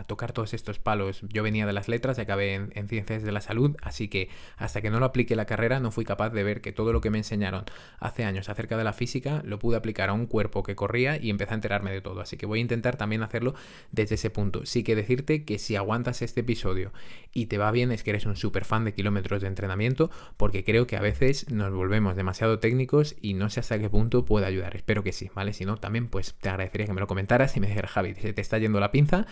[0.08, 1.22] tocar todos estos palos.
[1.30, 4.82] Yo venía de las letras y acabé en, ciencias de la salud, así que hasta
[4.82, 7.10] que no lo apliqué la carrera no fui capaz de ver que todo lo que
[7.10, 7.66] me enseñaron
[8.00, 11.30] hace años acerca de la física lo pude aplicar a un cuerpo que corría y
[11.30, 12.22] empecé a enterarme de todo.
[12.22, 13.56] Así que voy a intentar también hacerlo
[13.92, 14.66] desde ese punto.
[14.66, 16.94] Sí que decirte que si aguantas este episodio
[17.34, 20.64] y te va bien es que eres un super fan de kilómetros de entrenamiento, porque
[20.64, 24.46] creo que a veces nos volvemos demasiado técnicos y no sé hasta qué punto puede
[24.46, 24.76] ayudar.
[24.76, 25.54] Espero que sí, ¿vale?
[25.54, 28.34] Si no, también pues te agradecería que me lo comentaras y me dijeras, Javi, se
[28.34, 29.26] te está yendo la pinza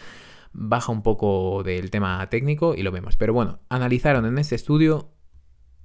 [0.53, 3.17] baja un poco del tema técnico y lo vemos.
[3.17, 5.09] Pero bueno, analizaron en este estudio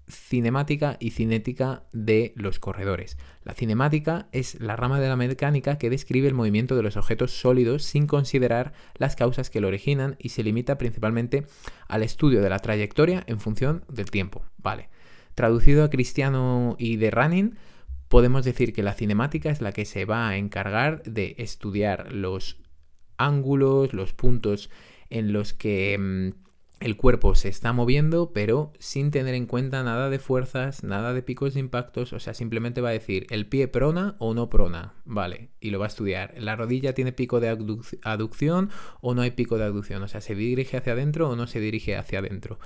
[0.09, 3.18] cinemática y cinética de los corredores.
[3.44, 7.33] La cinemática es la rama de la mecánica que describe el movimiento de los objetos
[7.33, 11.46] sólidos sin considerar las causas que lo originan y se limita principalmente
[11.88, 14.42] al estudio de la trayectoria en función del tiempo.
[14.59, 14.88] Vale.
[15.35, 17.59] Traducido a cristiano y de running,
[18.09, 22.59] podemos decir que la cinemática es la que se va a encargar de estudiar los
[23.18, 24.70] ángulos, los puntos
[25.11, 26.48] en los que mm,
[26.81, 31.22] el cuerpo se está moviendo, pero sin tener en cuenta nada de fuerzas, nada de
[31.22, 34.94] picos de impactos, o sea, simplemente va a decir el pie prona o no prona,
[35.04, 36.35] vale, y lo va a estudiar.
[36.38, 37.48] La rodilla tiene pico de
[38.02, 41.46] aducción o no hay pico de aducción, o sea, se dirige hacia adentro o no
[41.46, 42.59] se dirige hacia adentro.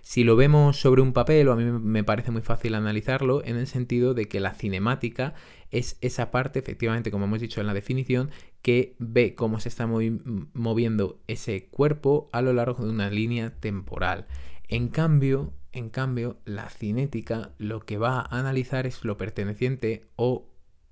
[0.00, 3.56] Si lo vemos sobre un papel, o a mí me parece muy fácil analizarlo, en
[3.56, 5.34] el sentido de que la cinemática
[5.70, 8.30] es esa parte, efectivamente, como hemos dicho en la definición,
[8.62, 14.26] que ve cómo se está moviendo ese cuerpo a lo largo de una línea temporal.
[14.68, 20.48] En cambio, en cambio, la cinética lo que va a analizar es lo perteneciente o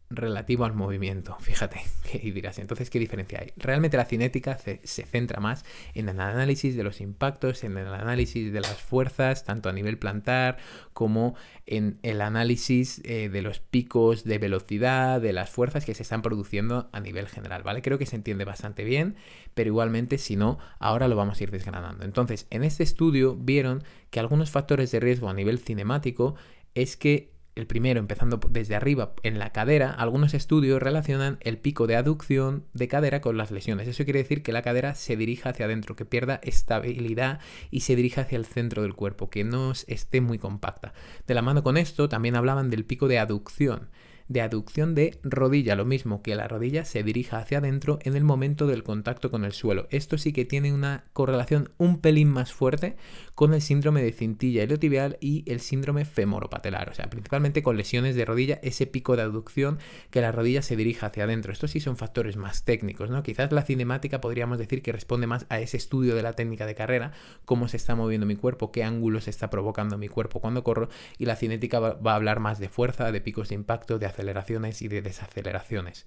[0.08, 1.36] relativo al movimiento.
[1.40, 1.80] Fíjate,
[2.22, 3.52] y dirás, entonces, ¿qué diferencia hay?
[3.56, 5.64] Realmente la cinética se, centra más
[5.94, 9.98] en el análisis de los impactos, en el análisis de las fuerzas, tanto a nivel
[9.98, 10.58] plantar
[10.92, 11.34] como
[11.66, 16.22] en el análisis eh, de los picos de velocidad, de las fuerzas que se están
[16.22, 17.82] produciendo a nivel general, ¿vale?
[17.82, 19.16] Creo que se entiende bastante bien,
[19.54, 22.04] pero igualmente, si no, ahora lo vamos a ir desgranando.
[22.04, 26.36] Entonces, en este estudio vieron que algunos factores de riesgo a nivel cinemático
[26.74, 31.86] es que el primero empezando desde arriba en la cadera, algunos estudios relacionan el pico
[31.86, 33.88] de aducción de cadera con las lesiones.
[33.88, 37.40] Eso quiere decir que la cadera se dirija hacia adentro, que pierda estabilidad
[37.70, 40.92] y se dirija hacia el centro del cuerpo, que no esté muy compacta.
[41.26, 43.88] De la mano con esto también hablaban del pico de aducción
[44.28, 48.24] de aducción de rodilla, lo mismo que la rodilla se dirija hacia adentro en el
[48.24, 49.86] momento del contacto con el suelo.
[49.90, 52.96] Esto sí que tiene una correlación un pelín más fuerte
[53.36, 58.16] con el síndrome de cintilla iliotibial y el síndrome femoropatelar, o sea, principalmente con lesiones
[58.16, 59.78] de rodilla, ese pico de aducción
[60.10, 61.52] que la rodilla se dirija hacia adentro.
[61.52, 63.22] Estos sí son factores más técnicos, ¿no?
[63.22, 66.74] Quizás la cinemática podríamos decir que responde más a ese estudio de la técnica de
[66.74, 67.12] carrera,
[67.44, 70.88] cómo se está moviendo mi cuerpo, qué ángulo se está provocando mi cuerpo cuando corro,
[71.18, 74.06] y la cinética va, va a hablar más de fuerza, de picos de impacto, de
[74.06, 76.06] aceleraciones y de desaceleraciones.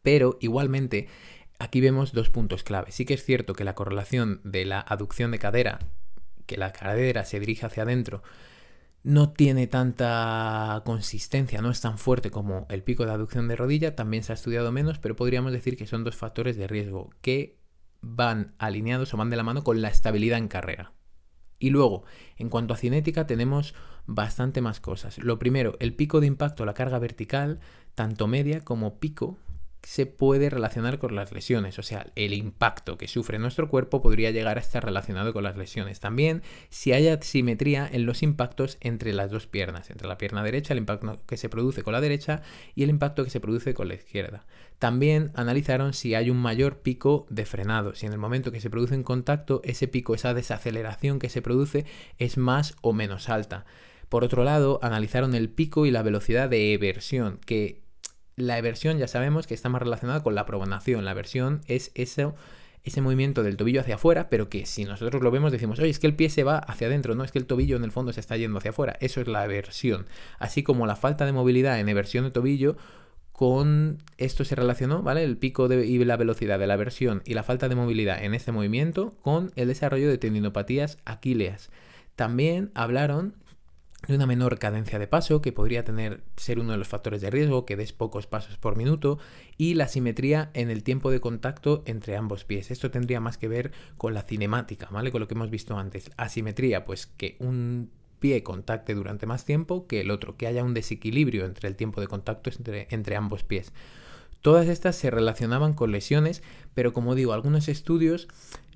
[0.00, 1.08] Pero igualmente,
[1.58, 2.90] aquí vemos dos puntos clave.
[2.90, 5.78] Sí que es cierto que la correlación de la aducción de cadera,
[6.46, 8.22] que la cadera se dirige hacia adentro,
[9.04, 13.96] no tiene tanta consistencia, no es tan fuerte como el pico de aducción de rodilla,
[13.96, 17.58] también se ha estudiado menos, pero podríamos decir que son dos factores de riesgo que
[18.00, 20.92] van alineados o van de la mano con la estabilidad en carrera.
[21.58, 22.04] Y luego,
[22.36, 23.74] en cuanto a cinética, tenemos
[24.06, 25.18] bastante más cosas.
[25.18, 27.60] Lo primero, el pico de impacto, la carga vertical,
[27.94, 29.38] tanto media como pico,
[29.82, 34.30] se puede relacionar con las lesiones, o sea, el impacto que sufre nuestro cuerpo podría
[34.30, 36.00] llegar a estar relacionado con las lesiones.
[36.00, 40.72] También si hay asimetría en los impactos entre las dos piernas, entre la pierna derecha,
[40.72, 42.42] el impacto que se produce con la derecha
[42.74, 44.46] y el impacto que se produce con la izquierda.
[44.78, 48.70] También analizaron si hay un mayor pico de frenado, si en el momento que se
[48.70, 51.86] produce en contacto ese pico, esa desaceleración que se produce
[52.18, 53.64] es más o menos alta.
[54.08, 57.81] Por otro lado, analizaron el pico y la velocidad de eversión, que
[58.42, 61.04] la eversión ya sabemos que está más relacionada con la pronación.
[61.04, 65.52] La eversión es ese movimiento del tobillo hacia afuera, pero que si nosotros lo vemos
[65.52, 67.76] decimos, oye, es que el pie se va hacia adentro, no es que el tobillo
[67.76, 68.96] en el fondo se está yendo hacia afuera.
[69.00, 70.06] Eso es la eversión.
[70.38, 72.76] Así como la falta de movilidad en eversión de tobillo,
[73.32, 75.24] con esto se relacionó, ¿vale?
[75.24, 78.34] El pico de, y la velocidad de la eversión y la falta de movilidad en
[78.34, 81.70] este movimiento con el desarrollo de tendinopatías aquíleas.
[82.14, 83.34] También hablaron
[84.08, 87.30] de una menor cadencia de paso, que podría tener, ser uno de los factores de
[87.30, 89.18] riesgo, que des pocos pasos por minuto,
[89.56, 92.70] y la simetría en el tiempo de contacto entre ambos pies.
[92.70, 95.12] Esto tendría más que ver con la cinemática, ¿vale?
[95.12, 96.10] Con lo que hemos visto antes.
[96.16, 100.74] Asimetría, pues que un pie contacte durante más tiempo que el otro, que haya un
[100.74, 103.72] desequilibrio entre el tiempo de contacto entre, entre ambos pies.
[104.40, 106.42] Todas estas se relacionaban con lesiones,
[106.74, 108.28] pero como digo, algunos estudios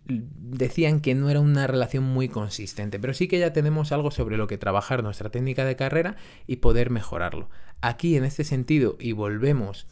[0.09, 4.37] decían que no era una relación muy consistente, pero sí que ya tenemos algo sobre
[4.37, 6.16] lo que trabajar nuestra técnica de carrera
[6.47, 7.51] y poder mejorarlo.
[7.81, 9.87] Aquí en este sentido, y volvemos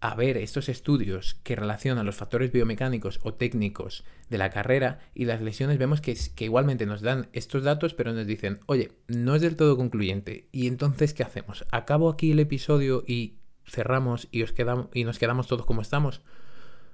[0.00, 5.24] a ver estos estudios que relacionan los factores biomecánicos o técnicos de la carrera y
[5.24, 9.42] las lesiones, vemos que, igualmente nos dan estos datos, pero nos dicen, oye, no es
[9.42, 10.48] del todo concluyente.
[10.52, 11.64] ¿Y entonces qué hacemos?
[11.72, 16.22] ¿Acabo aquí el episodio y cerramos y, os quedamos, y nos quedamos todos como estamos?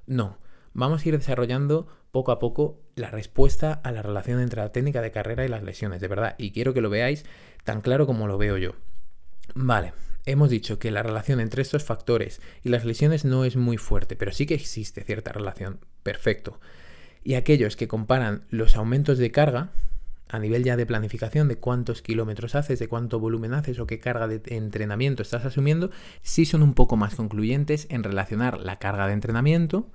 [0.06, 0.38] No.
[0.74, 5.00] Vamos a ir desarrollando poco a poco la respuesta a la relación entre la técnica
[5.02, 6.34] de carrera y las lesiones, de verdad.
[6.38, 7.24] Y quiero que lo veáis
[7.64, 8.72] tan claro como lo veo yo.
[9.54, 9.92] Vale,
[10.24, 14.16] hemos dicho que la relación entre estos factores y las lesiones no es muy fuerte,
[14.16, 15.80] pero sí que existe cierta relación.
[16.02, 16.60] Perfecto.
[17.24, 19.70] Y aquellos que comparan los aumentos de carga,
[20.28, 24.00] a nivel ya de planificación de cuántos kilómetros haces, de cuánto volumen haces o qué
[24.00, 25.90] carga de entrenamiento estás asumiendo,
[26.22, 29.90] sí son un poco más concluyentes en relacionar la carga de entrenamiento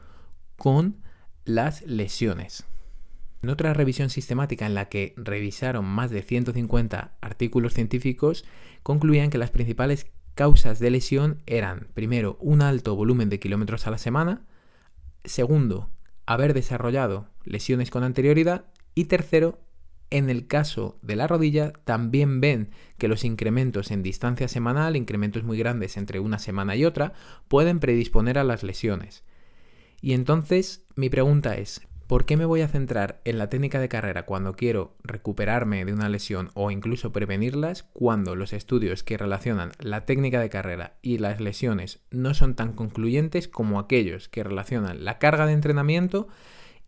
[0.57, 0.97] con
[1.45, 2.65] las lesiones.
[3.41, 8.43] En otra revisión sistemática en la que revisaron más de 150 artículos científicos,
[8.83, 13.91] concluían que las principales causas de lesión eran, primero, un alto volumen de kilómetros a
[13.91, 14.41] la semana,
[15.23, 15.89] segundo,
[16.25, 18.65] haber desarrollado lesiones con anterioridad
[18.95, 19.61] y tercero,
[20.09, 25.43] en el caso de la rodilla, también ven que los incrementos en distancia semanal, incrementos
[25.43, 27.13] muy grandes entre una semana y otra,
[27.47, 29.23] pueden predisponer a las lesiones.
[30.07, 33.89] Y entonces mi pregunta es, ¿por qué me voy a centrar en la técnica de
[33.89, 39.73] carrera cuando quiero recuperarme de una lesión o incluso prevenirlas cuando los estudios que relacionan
[39.79, 45.03] la técnica de carrera y las lesiones no son tan concluyentes como aquellos que relacionan
[45.03, 46.29] la carga de entrenamiento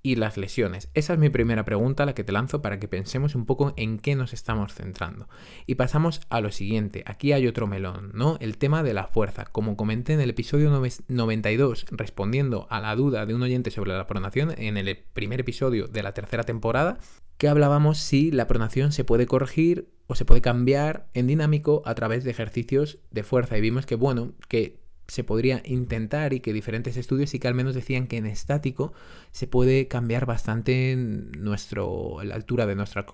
[0.01, 0.89] y las lesiones?
[0.93, 3.99] Esa es mi primera pregunta, la que te lanzo para que pensemos un poco en
[3.99, 5.27] qué nos estamos centrando.
[5.65, 7.03] Y pasamos a lo siguiente.
[7.05, 8.38] Aquí hay otro melón, ¿no?
[8.39, 9.45] El tema de la fuerza.
[9.45, 10.71] Como comenté en el episodio
[11.07, 15.88] 92, respondiendo a la duda de un oyente sobre la pronación, en el primer episodio
[15.88, 16.97] de la tercera temporada,
[17.38, 21.95] que hablábamos si la pronación se puede corregir o se puede cambiar en dinámico a
[21.95, 23.57] través de ejercicios de fuerza.
[23.57, 24.78] Y vimos que, bueno, que
[25.10, 28.93] se podría intentar y que diferentes estudios sí que al menos decían que en estático
[29.32, 33.06] se puede cambiar bastante nuestro, la altura de nuestro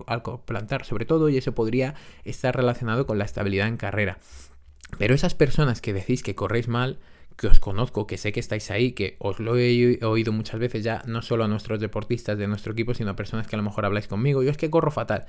[0.44, 4.18] plantar, sobre todo, y eso podría estar relacionado con la estabilidad en carrera.
[4.98, 6.98] Pero esas personas que decís que corréis mal,
[7.36, 10.84] que os conozco, que sé que estáis ahí, que os lo he oído muchas veces
[10.84, 13.62] ya, no solo a nuestros deportistas de nuestro equipo, sino a personas que a lo
[13.62, 15.26] mejor habláis conmigo, yo es que corro fatal.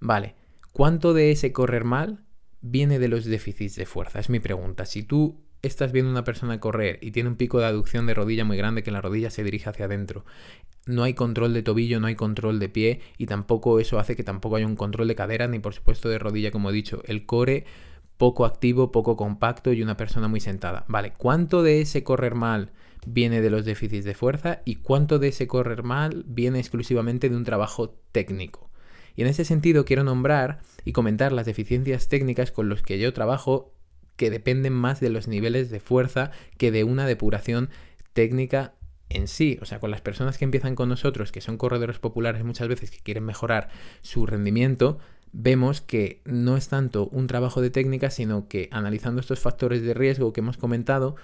[0.00, 0.34] Vale,
[0.72, 2.24] ¿cuánto de ese correr mal
[2.60, 4.18] viene de los déficits de fuerza?
[4.18, 4.84] Es mi pregunta.
[4.84, 8.44] Si tú estás viendo una persona correr y tiene un pico de aducción de rodilla
[8.44, 10.24] muy grande que la rodilla se dirige hacia adentro,
[10.86, 14.24] no hay control de tobillo, no hay control de pie y tampoco eso hace que
[14.24, 17.02] tampoco haya un control de cadera ni por supuesto de rodilla como he dicho.
[17.06, 17.64] El core
[18.18, 20.84] poco activo, poco compacto y una persona muy sentada.
[20.88, 22.70] Vale, ¿cuánto de ese correr mal
[23.06, 27.36] viene de los déficits de fuerza y cuánto de ese correr mal viene exclusivamente de
[27.36, 28.70] un trabajo técnico?
[29.16, 33.12] Y en ese sentido quiero nombrar y comentar las deficiencias técnicas con las que yo
[33.12, 33.73] trabajo
[34.16, 37.70] que dependen más de los niveles de fuerza que de una depuración
[38.12, 38.74] técnica
[39.08, 42.44] en sí, o sea, con las personas que empiezan con nosotros, que son corredores populares
[42.44, 43.68] muchas veces que quieren mejorar
[44.02, 44.98] su rendimiento,
[45.32, 49.94] vemos que no es tanto un trabajo de técnica, sino que analizando estos factores de
[49.94, 51.16] riesgo que hemos comentado,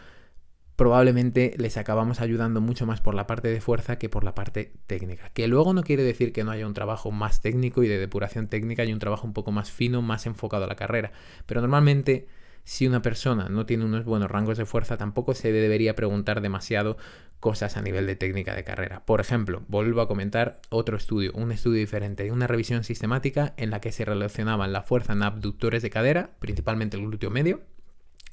[0.77, 4.73] probablemente les acabamos ayudando mucho más por la parte de fuerza que por la parte
[4.87, 5.31] técnica.
[5.31, 8.49] Que luego no quiere decir que no haya un trabajo más técnico y de depuración
[8.49, 11.13] técnica y un trabajo un poco más fino, más enfocado a la carrera,
[11.47, 12.27] pero normalmente
[12.65, 16.97] si una persona no tiene unos buenos rangos de fuerza, tampoco se debería preguntar demasiado
[17.41, 19.05] cosas a nivel de técnica de carrera.
[19.05, 23.81] Por ejemplo, vuelvo a comentar otro estudio, un estudio diferente, una revisión sistemática en la
[23.81, 27.63] que se relacionaban la fuerza en abductores de cadera, principalmente el glúteo medio,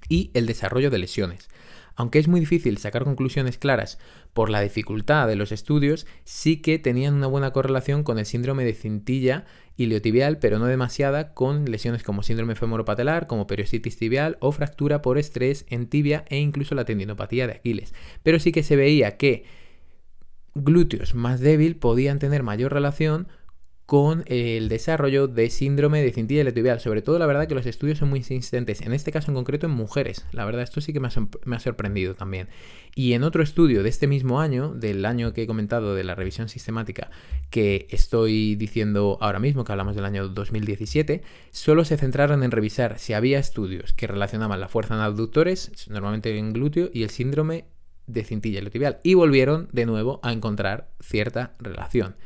[0.10, 1.50] y el desarrollo de lesiones.
[1.96, 3.98] Aunque es muy difícil sacar conclusiones claras
[4.34, 8.66] por la dificultad de los estudios, sí que tenían una buena correlación con el síndrome
[8.66, 9.46] de cintilla
[9.78, 15.18] iliotibial, pero no demasiada, con lesiones como síndrome femoropatelar, como periositis tibial o fractura por
[15.18, 17.94] estrés en tibia e incluso la tendinopatía de Aquiles.
[18.24, 19.46] Pero sí que se veía que
[20.56, 23.28] glúteos más débil podían tener mayor relación
[23.88, 26.82] con el desarrollo de síndrome de cintilla iliotibial.
[26.82, 29.66] Sobre todo, la verdad que los estudios son muy insistentes, en este caso en concreto
[29.66, 30.26] en mujeres.
[30.34, 32.50] La verdad, esto sí que me ha, sorprendido también.
[32.96, 36.16] Y en otro estudio de este mismo año, del año que he comentado de la
[36.16, 37.12] revisión sistemática
[37.50, 41.22] que estoy diciendo ahora mismo, que hablamos del año 2017,
[41.52, 46.38] solo se centraron en revisar si había estudios que relacionaban la fuerza en abductores, normalmente
[46.38, 47.68] en glúteo, y el síndrome
[48.06, 49.00] de cintilla iliotibial.
[49.04, 52.18] Y volvieron de nuevo a encontrar cierta relación.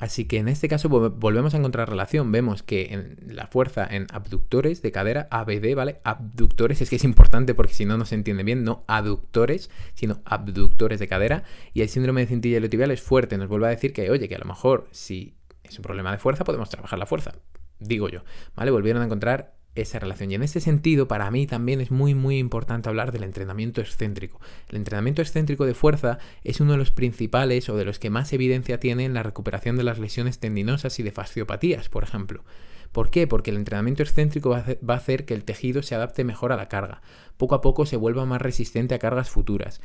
[0.00, 2.32] Así que en este caso volvemos a encontrar relación.
[2.32, 6.00] Vemos que en la fuerza en abductores de cadera, ABD, ¿vale?
[6.04, 10.22] Abductores, es que es importante porque si no, no se entiende bien, no aductores, sino
[10.24, 11.44] abductores de cadera.
[11.74, 13.36] Y el síndrome de cintilla iliotibial es fuerte.
[13.36, 16.18] Nos vuelve a decir que, oye, que a lo mejor si es un problema de
[16.18, 17.32] fuerza, podemos trabajar la fuerza.
[17.78, 18.24] Digo yo,
[18.56, 18.70] ¿vale?
[18.70, 20.30] Volvieron a encontrar esa relación.
[20.30, 24.40] Y en ese sentido, para mí también es muy, muy importante hablar del entrenamiento excéntrico.
[24.68, 28.32] El entrenamiento excéntrico de fuerza es uno de los principales o de los que más
[28.32, 32.44] evidencia tiene en la recuperación de las lesiones tendinosas y de fasciopatías, por ejemplo.
[32.92, 33.28] ¿Por qué?
[33.28, 36.68] Porque el entrenamiento excéntrico va a hacer que el tejido se adapte mejor a la
[36.68, 37.02] carga.
[37.36, 39.80] Poco a poco se vuelva más resistente a cargas futuras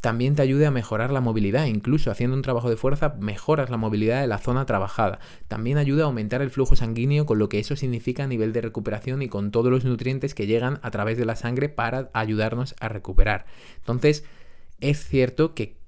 [0.00, 1.66] también te ayude a mejorar la movilidad.
[1.66, 5.18] Incluso haciendo un trabajo de fuerza mejoras la movilidad de la zona trabajada.
[5.48, 8.60] También ayuda a aumentar el flujo sanguíneo con lo que eso significa a nivel de
[8.60, 12.74] recuperación y con todos los nutrientes que llegan a través de la sangre para ayudarnos
[12.80, 13.46] a recuperar.
[13.78, 14.24] Entonces,
[14.80, 15.78] es cierto que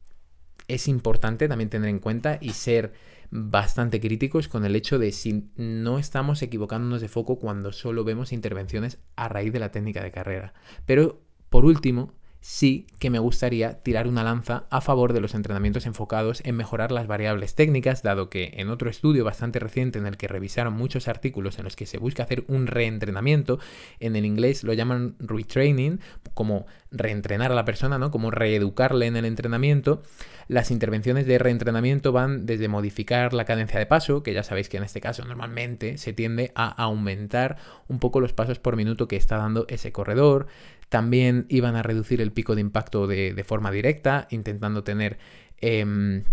[0.68, 2.92] es importante también tener en cuenta y ser
[3.30, 8.32] bastante críticos con el hecho de si no estamos equivocándonos de foco cuando solo vemos
[8.32, 10.54] intervenciones a raíz de la técnica de carrera.
[10.86, 12.12] Pero, por último,
[12.46, 16.92] sí que me gustaría tirar una lanza a favor de los entrenamientos enfocados en mejorar
[16.92, 21.08] las variables técnicas, dado que en otro estudio bastante reciente en el que revisaron muchos
[21.08, 23.58] artículos en los que se busca hacer un reentrenamiento,
[23.98, 25.98] en el inglés lo llaman retraining,
[26.34, 28.12] como reentrenar a la persona, ¿no?
[28.12, 30.02] Como reeducarle en el entrenamiento.
[30.46, 34.76] Las intervenciones de reentrenamiento van desde modificar la cadencia de paso, que ya sabéis que
[34.76, 37.56] en este caso normalmente se tiende a aumentar
[37.88, 40.46] un poco los pasos por minuto que está dando ese corredor,
[40.88, 45.18] también iban a reducir el pico de impacto de, forma directa, intentando tener
[45.60, 46.24] em,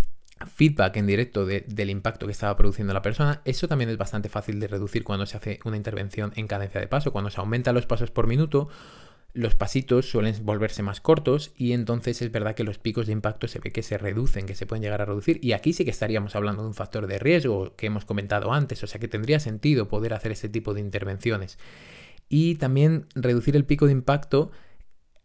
[0.46, 3.40] feedback en directo del impacto que estaba produciendo la persona.
[3.44, 6.86] Eso también es bastante fácil de reducir cuando se hace una intervención en cadencia de
[6.86, 7.12] paso.
[7.12, 8.68] Cuando se aumentan los pasos por minuto,
[9.32, 13.48] los pasitos suelen volverse más cortos y entonces es verdad que los picos de impacto
[13.48, 15.40] se ve que se reducen, que se pueden llegar a reducir.
[15.42, 18.84] Y aquí sí que estaríamos hablando de un factor de riesgo que hemos comentado antes,
[18.84, 21.58] o sea que tendría sentido poder hacer ese tipo de intervenciones
[22.36, 24.50] y también reducir el pico de impacto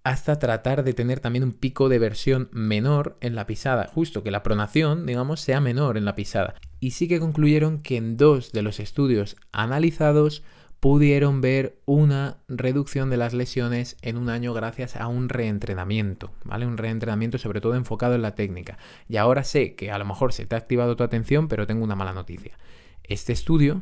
[0.03, 4.29] hasta tratar de tener también un pico de versión menor en la pisada, justo que
[4.29, 6.53] la pronación, digamos, sea menor en la pisada.
[6.79, 10.43] Y sí que concluyeron que en dos de los estudios analizados
[10.79, 16.67] pudieron ver una reducción de las lesiones en un año gracias a un reentrenamiento, ¿vale?
[16.67, 18.77] Un reentrenamiento sobre todo enfocado en la técnica.
[19.07, 21.83] Y ahora sé que a lo mejor se te ha activado tu atención, pero tengo
[21.83, 22.55] una mala noticia.
[23.03, 23.81] Este estudio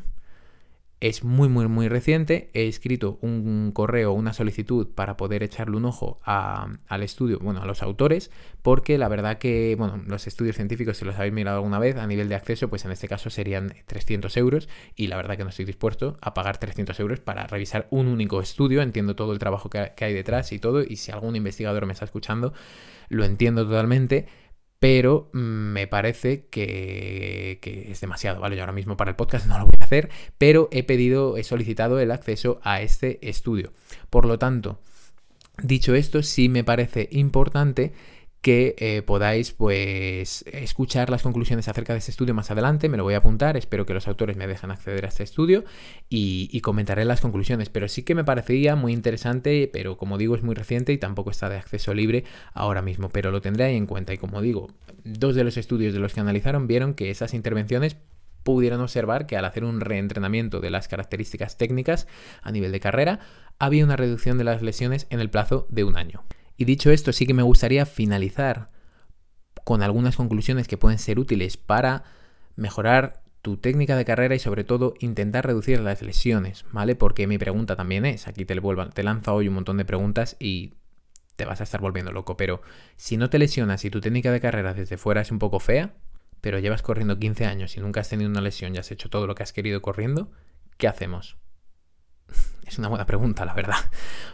[0.99, 2.49] es muy, muy, muy reciente.
[2.53, 7.65] He escrito un correo, una solicitud para poder echarle un ojo al estudio, bueno, a
[7.65, 8.31] los autores,
[8.63, 12.07] porque la verdad que, bueno, los estudios científicos, si los habéis mirado alguna vez, a
[12.07, 15.49] nivel de acceso, pues en este caso serían 300 euros y la verdad que no
[15.49, 18.81] estoy dispuesto a pagar 300 euros para revisar un único estudio.
[18.81, 21.93] Entiendo todo el trabajo que, que hay detrás y todo, y si algún investigador me
[21.93, 22.53] está escuchando,
[23.09, 24.27] lo entiendo totalmente
[24.79, 27.59] pero mm, me parece que,
[27.89, 28.55] es demasiado, ¿vale?
[28.55, 31.43] Yo ahora mismo para el podcast no lo voy a hacer, pero he pedido, he
[31.43, 33.73] solicitado el acceso a este estudio.
[34.09, 34.79] Por lo tanto,
[35.61, 37.93] dicho esto, sí me parece importante
[38.41, 43.03] que eh, podáis pues escuchar las conclusiones acerca de este estudio más adelante, me lo
[43.03, 45.65] voy a apuntar, espero que los autores me dejen acceder a este estudio
[46.09, 50.43] y, comentaré las conclusiones, pero sí que me parecería muy interesante, pero como digo es
[50.43, 53.85] muy reciente y tampoco está de acceso libre ahora mismo, pero lo tendré ahí en
[53.85, 54.69] cuenta y como digo,
[55.03, 57.97] dos de los estudios de los que analizaron vieron que esas intervenciones
[58.43, 62.07] pudieron observar que al hacer un reentrenamiento de las características técnicas
[62.41, 63.19] a nivel de carrera,
[63.59, 66.23] había una reducción de las lesiones en el plazo de un año.
[66.57, 68.71] Y dicho esto, sí que me gustaría finalizar
[69.63, 72.03] con algunas conclusiones que pueden ser útiles para
[72.55, 76.95] mejorar tu técnica de carrera y sobre todo intentar reducir las lesiones, ¿vale?
[76.95, 80.35] Porque mi pregunta también es, aquí te, vuelvo, te lanzo hoy un montón de preguntas
[80.39, 80.73] y
[81.35, 82.61] te vas a estar volviendo loco, pero
[82.95, 85.93] si no te lesionas y tu técnica de carrera desde fuera es un poco fea,
[86.41, 89.27] pero llevas corriendo 15 años y nunca has tenido una lesión y has hecho todo
[89.27, 90.31] lo que has querido corriendo,
[90.77, 91.37] ¿qué hacemos?
[92.65, 93.77] Es una buena pregunta, la verdad.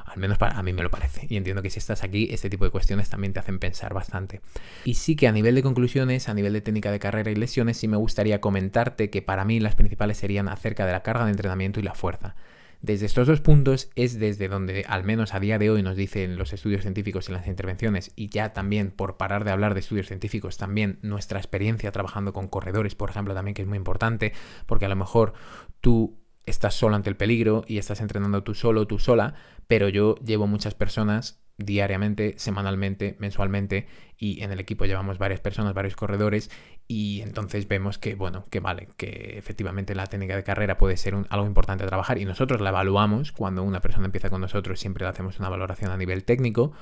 [0.06, 1.28] Al menos para a mí me lo parece.
[1.30, 4.42] Y entiendo que si estás aquí, este tipo de cuestiones también te hacen pensar bastante.
[4.86, 7.78] Y sí que a nivel de conclusiones, a nivel de técnica de carrera y lesiones,
[7.78, 11.32] sí me gustaría comentarte que para mí las principales serían acerca de la carga de
[11.32, 12.36] entrenamiento y la fuerza.
[12.82, 16.36] Desde estos dos puntos es desde donde, al menos a día de hoy, nos dicen
[16.36, 20.08] los estudios científicos y las intervenciones, y ya también por parar de hablar de estudios
[20.08, 24.34] científicos, también nuestra experiencia trabajando con corredores, por ejemplo, también que es muy importante,
[24.66, 25.34] porque a lo mejor
[25.80, 29.36] tú estás solo ante el peligro y estás entrenando tú solo, tú sola,
[29.68, 33.88] pero yo llevo muchas personas diariamente, semanalmente, mensualmente
[34.18, 36.50] y en el equipo llevamos varias personas, varios corredores
[36.88, 41.16] y entonces vemos que, bueno, que vale, que efectivamente la técnica de carrera puede ser
[41.30, 45.06] algo importante a trabajar y nosotros la evaluamos cuando una persona empieza con nosotros, siempre
[45.06, 46.74] le hacemos una valoración a nivel técnico,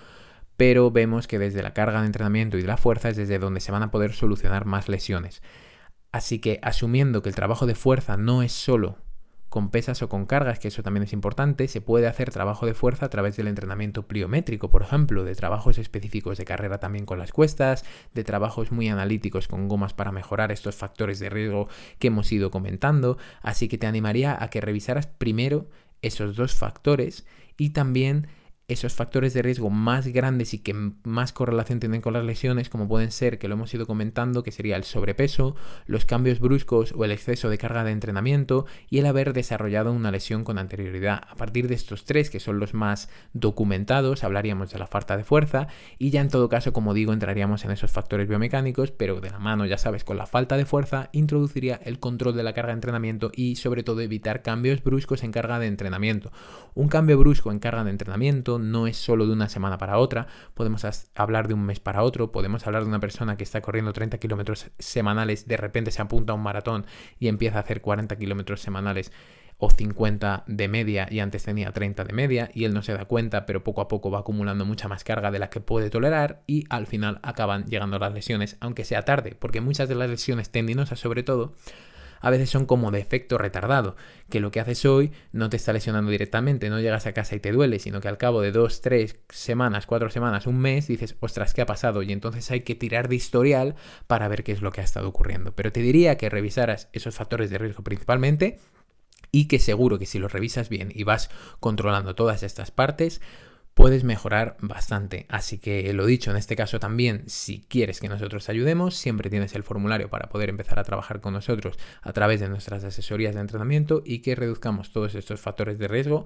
[0.57, 3.59] pero vemos que desde la carga de entrenamiento y de la fuerza es desde donde
[3.59, 5.41] se van a poder solucionar más lesiones.
[6.11, 8.97] Así que asumiendo que el trabajo de fuerza no es solo
[9.51, 12.73] con pesas o con cargas, que eso también es importante, se puede hacer trabajo de
[12.73, 17.19] fuerza a través del entrenamiento pliométrico, por ejemplo, de trabajos específicos de carrera también con
[17.19, 17.83] las cuestas,
[18.13, 21.67] de trabajos muy analíticos con gomas para mejorar estos factores de riesgo
[21.99, 25.67] que hemos ido comentando, así que te animaría a que revisaras primero
[26.01, 27.25] esos dos factores
[27.57, 28.27] y también
[28.71, 32.87] esos factores de riesgo más grandes y que más correlación tienen con las lesiones, como
[32.87, 35.55] pueden ser, que lo hemos ido comentando, que sería el sobrepeso,
[35.85, 40.11] los cambios bruscos o el exceso de carga de entrenamiento y el haber desarrollado una
[40.11, 41.21] lesión con anterioridad.
[41.29, 45.23] A partir de estos tres, que son los más documentados, hablaríamos de la falta de
[45.23, 45.67] fuerza
[45.97, 49.39] y ya en todo caso, como digo, entraríamos en esos factores biomecánicos, pero de la
[49.39, 52.75] mano, ya sabes, con la falta de fuerza, introduciría el control de la carga de
[52.75, 56.31] entrenamiento y sobre todo evitar cambios bruscos en carga de entrenamiento.
[56.73, 60.27] Un cambio brusco en carga de entrenamiento no es solo de una semana para otra,
[60.53, 60.85] podemos
[61.15, 64.17] hablar de un mes para otro, podemos hablar de una persona que está corriendo 30
[64.17, 66.85] kilómetros semanales, de repente se apunta a un maratón
[67.19, 69.11] y empieza a hacer 40 kilómetros semanales
[69.61, 73.05] o 50 de media y antes tenía 30 de media y él no se da
[73.05, 76.41] cuenta, pero poco a poco va acumulando mucha más carga de la que puede tolerar
[76.47, 80.49] y al final acaban llegando las lesiones, aunque sea tarde, porque muchas de las lesiones
[80.49, 81.53] tendinosas sobre todo
[82.21, 83.95] a veces son como de efecto retardado,
[84.29, 87.39] que lo que haces hoy no te está lesionando directamente, no llegas a casa y
[87.39, 91.15] te duele, sino que al cabo de dos, tres semanas, cuatro semanas, un mes, dices,
[91.19, 92.03] ostras, ¿qué ha pasado?
[92.03, 93.75] Y entonces hay que tirar de historial
[94.07, 95.53] para ver qué es lo que ha estado ocurriendo.
[95.55, 98.59] Pero te diría que revisaras esos factores de riesgo principalmente
[99.31, 103.21] y que seguro que si los revisas bien y vas controlando todas estas partes,
[103.73, 105.25] puedes mejorar bastante.
[105.29, 109.29] Así que lo dicho, en este caso también, si quieres que nosotros te ayudemos, siempre
[109.29, 113.35] tienes el formulario para poder empezar a trabajar con nosotros a través de nuestras asesorías
[113.35, 116.25] de entrenamiento y que reduzcamos todos estos factores de riesgo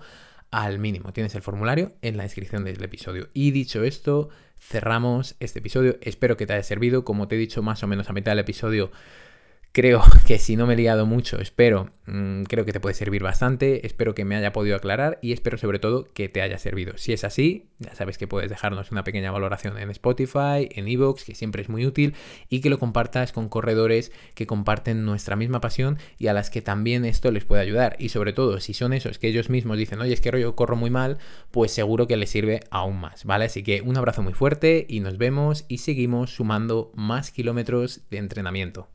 [0.52, 1.14] al mínimo.
[1.14, 3.30] Tienes el formulario en la descripción del episodio.
[3.34, 5.98] Y dicho esto, cerramos este episodio.
[6.02, 7.04] Espero que te haya servido.
[7.04, 8.92] Como te he dicho más o menos a mitad del episodio,
[9.76, 13.22] Creo que si no me he liado mucho, espero, mm, creo que te puede servir
[13.22, 16.98] bastante, espero que me haya podido aclarar y espero sobre todo que te haya servido.
[16.98, 21.26] Si es así, ya sabes que puedes dejarnos una pequeña valoración en Spotify, en Evox,
[21.26, 22.14] que siempre es muy útil,
[22.48, 26.62] y que lo compartas con corredores que comparten nuestra misma pasión y a las que
[26.62, 27.98] también esto les puede ayudar.
[28.00, 30.78] Y sobre todo, si son esos que ellos mismos dicen, oye, es que yo corro
[30.78, 31.18] muy mal,
[31.52, 33.44] pues seguro que les sirve aún más, ¿vale?
[33.44, 38.20] Así que un abrazo muy fuerte y nos vemos y seguimos sumando más kilómetros de
[38.20, 38.88] entrenamiento.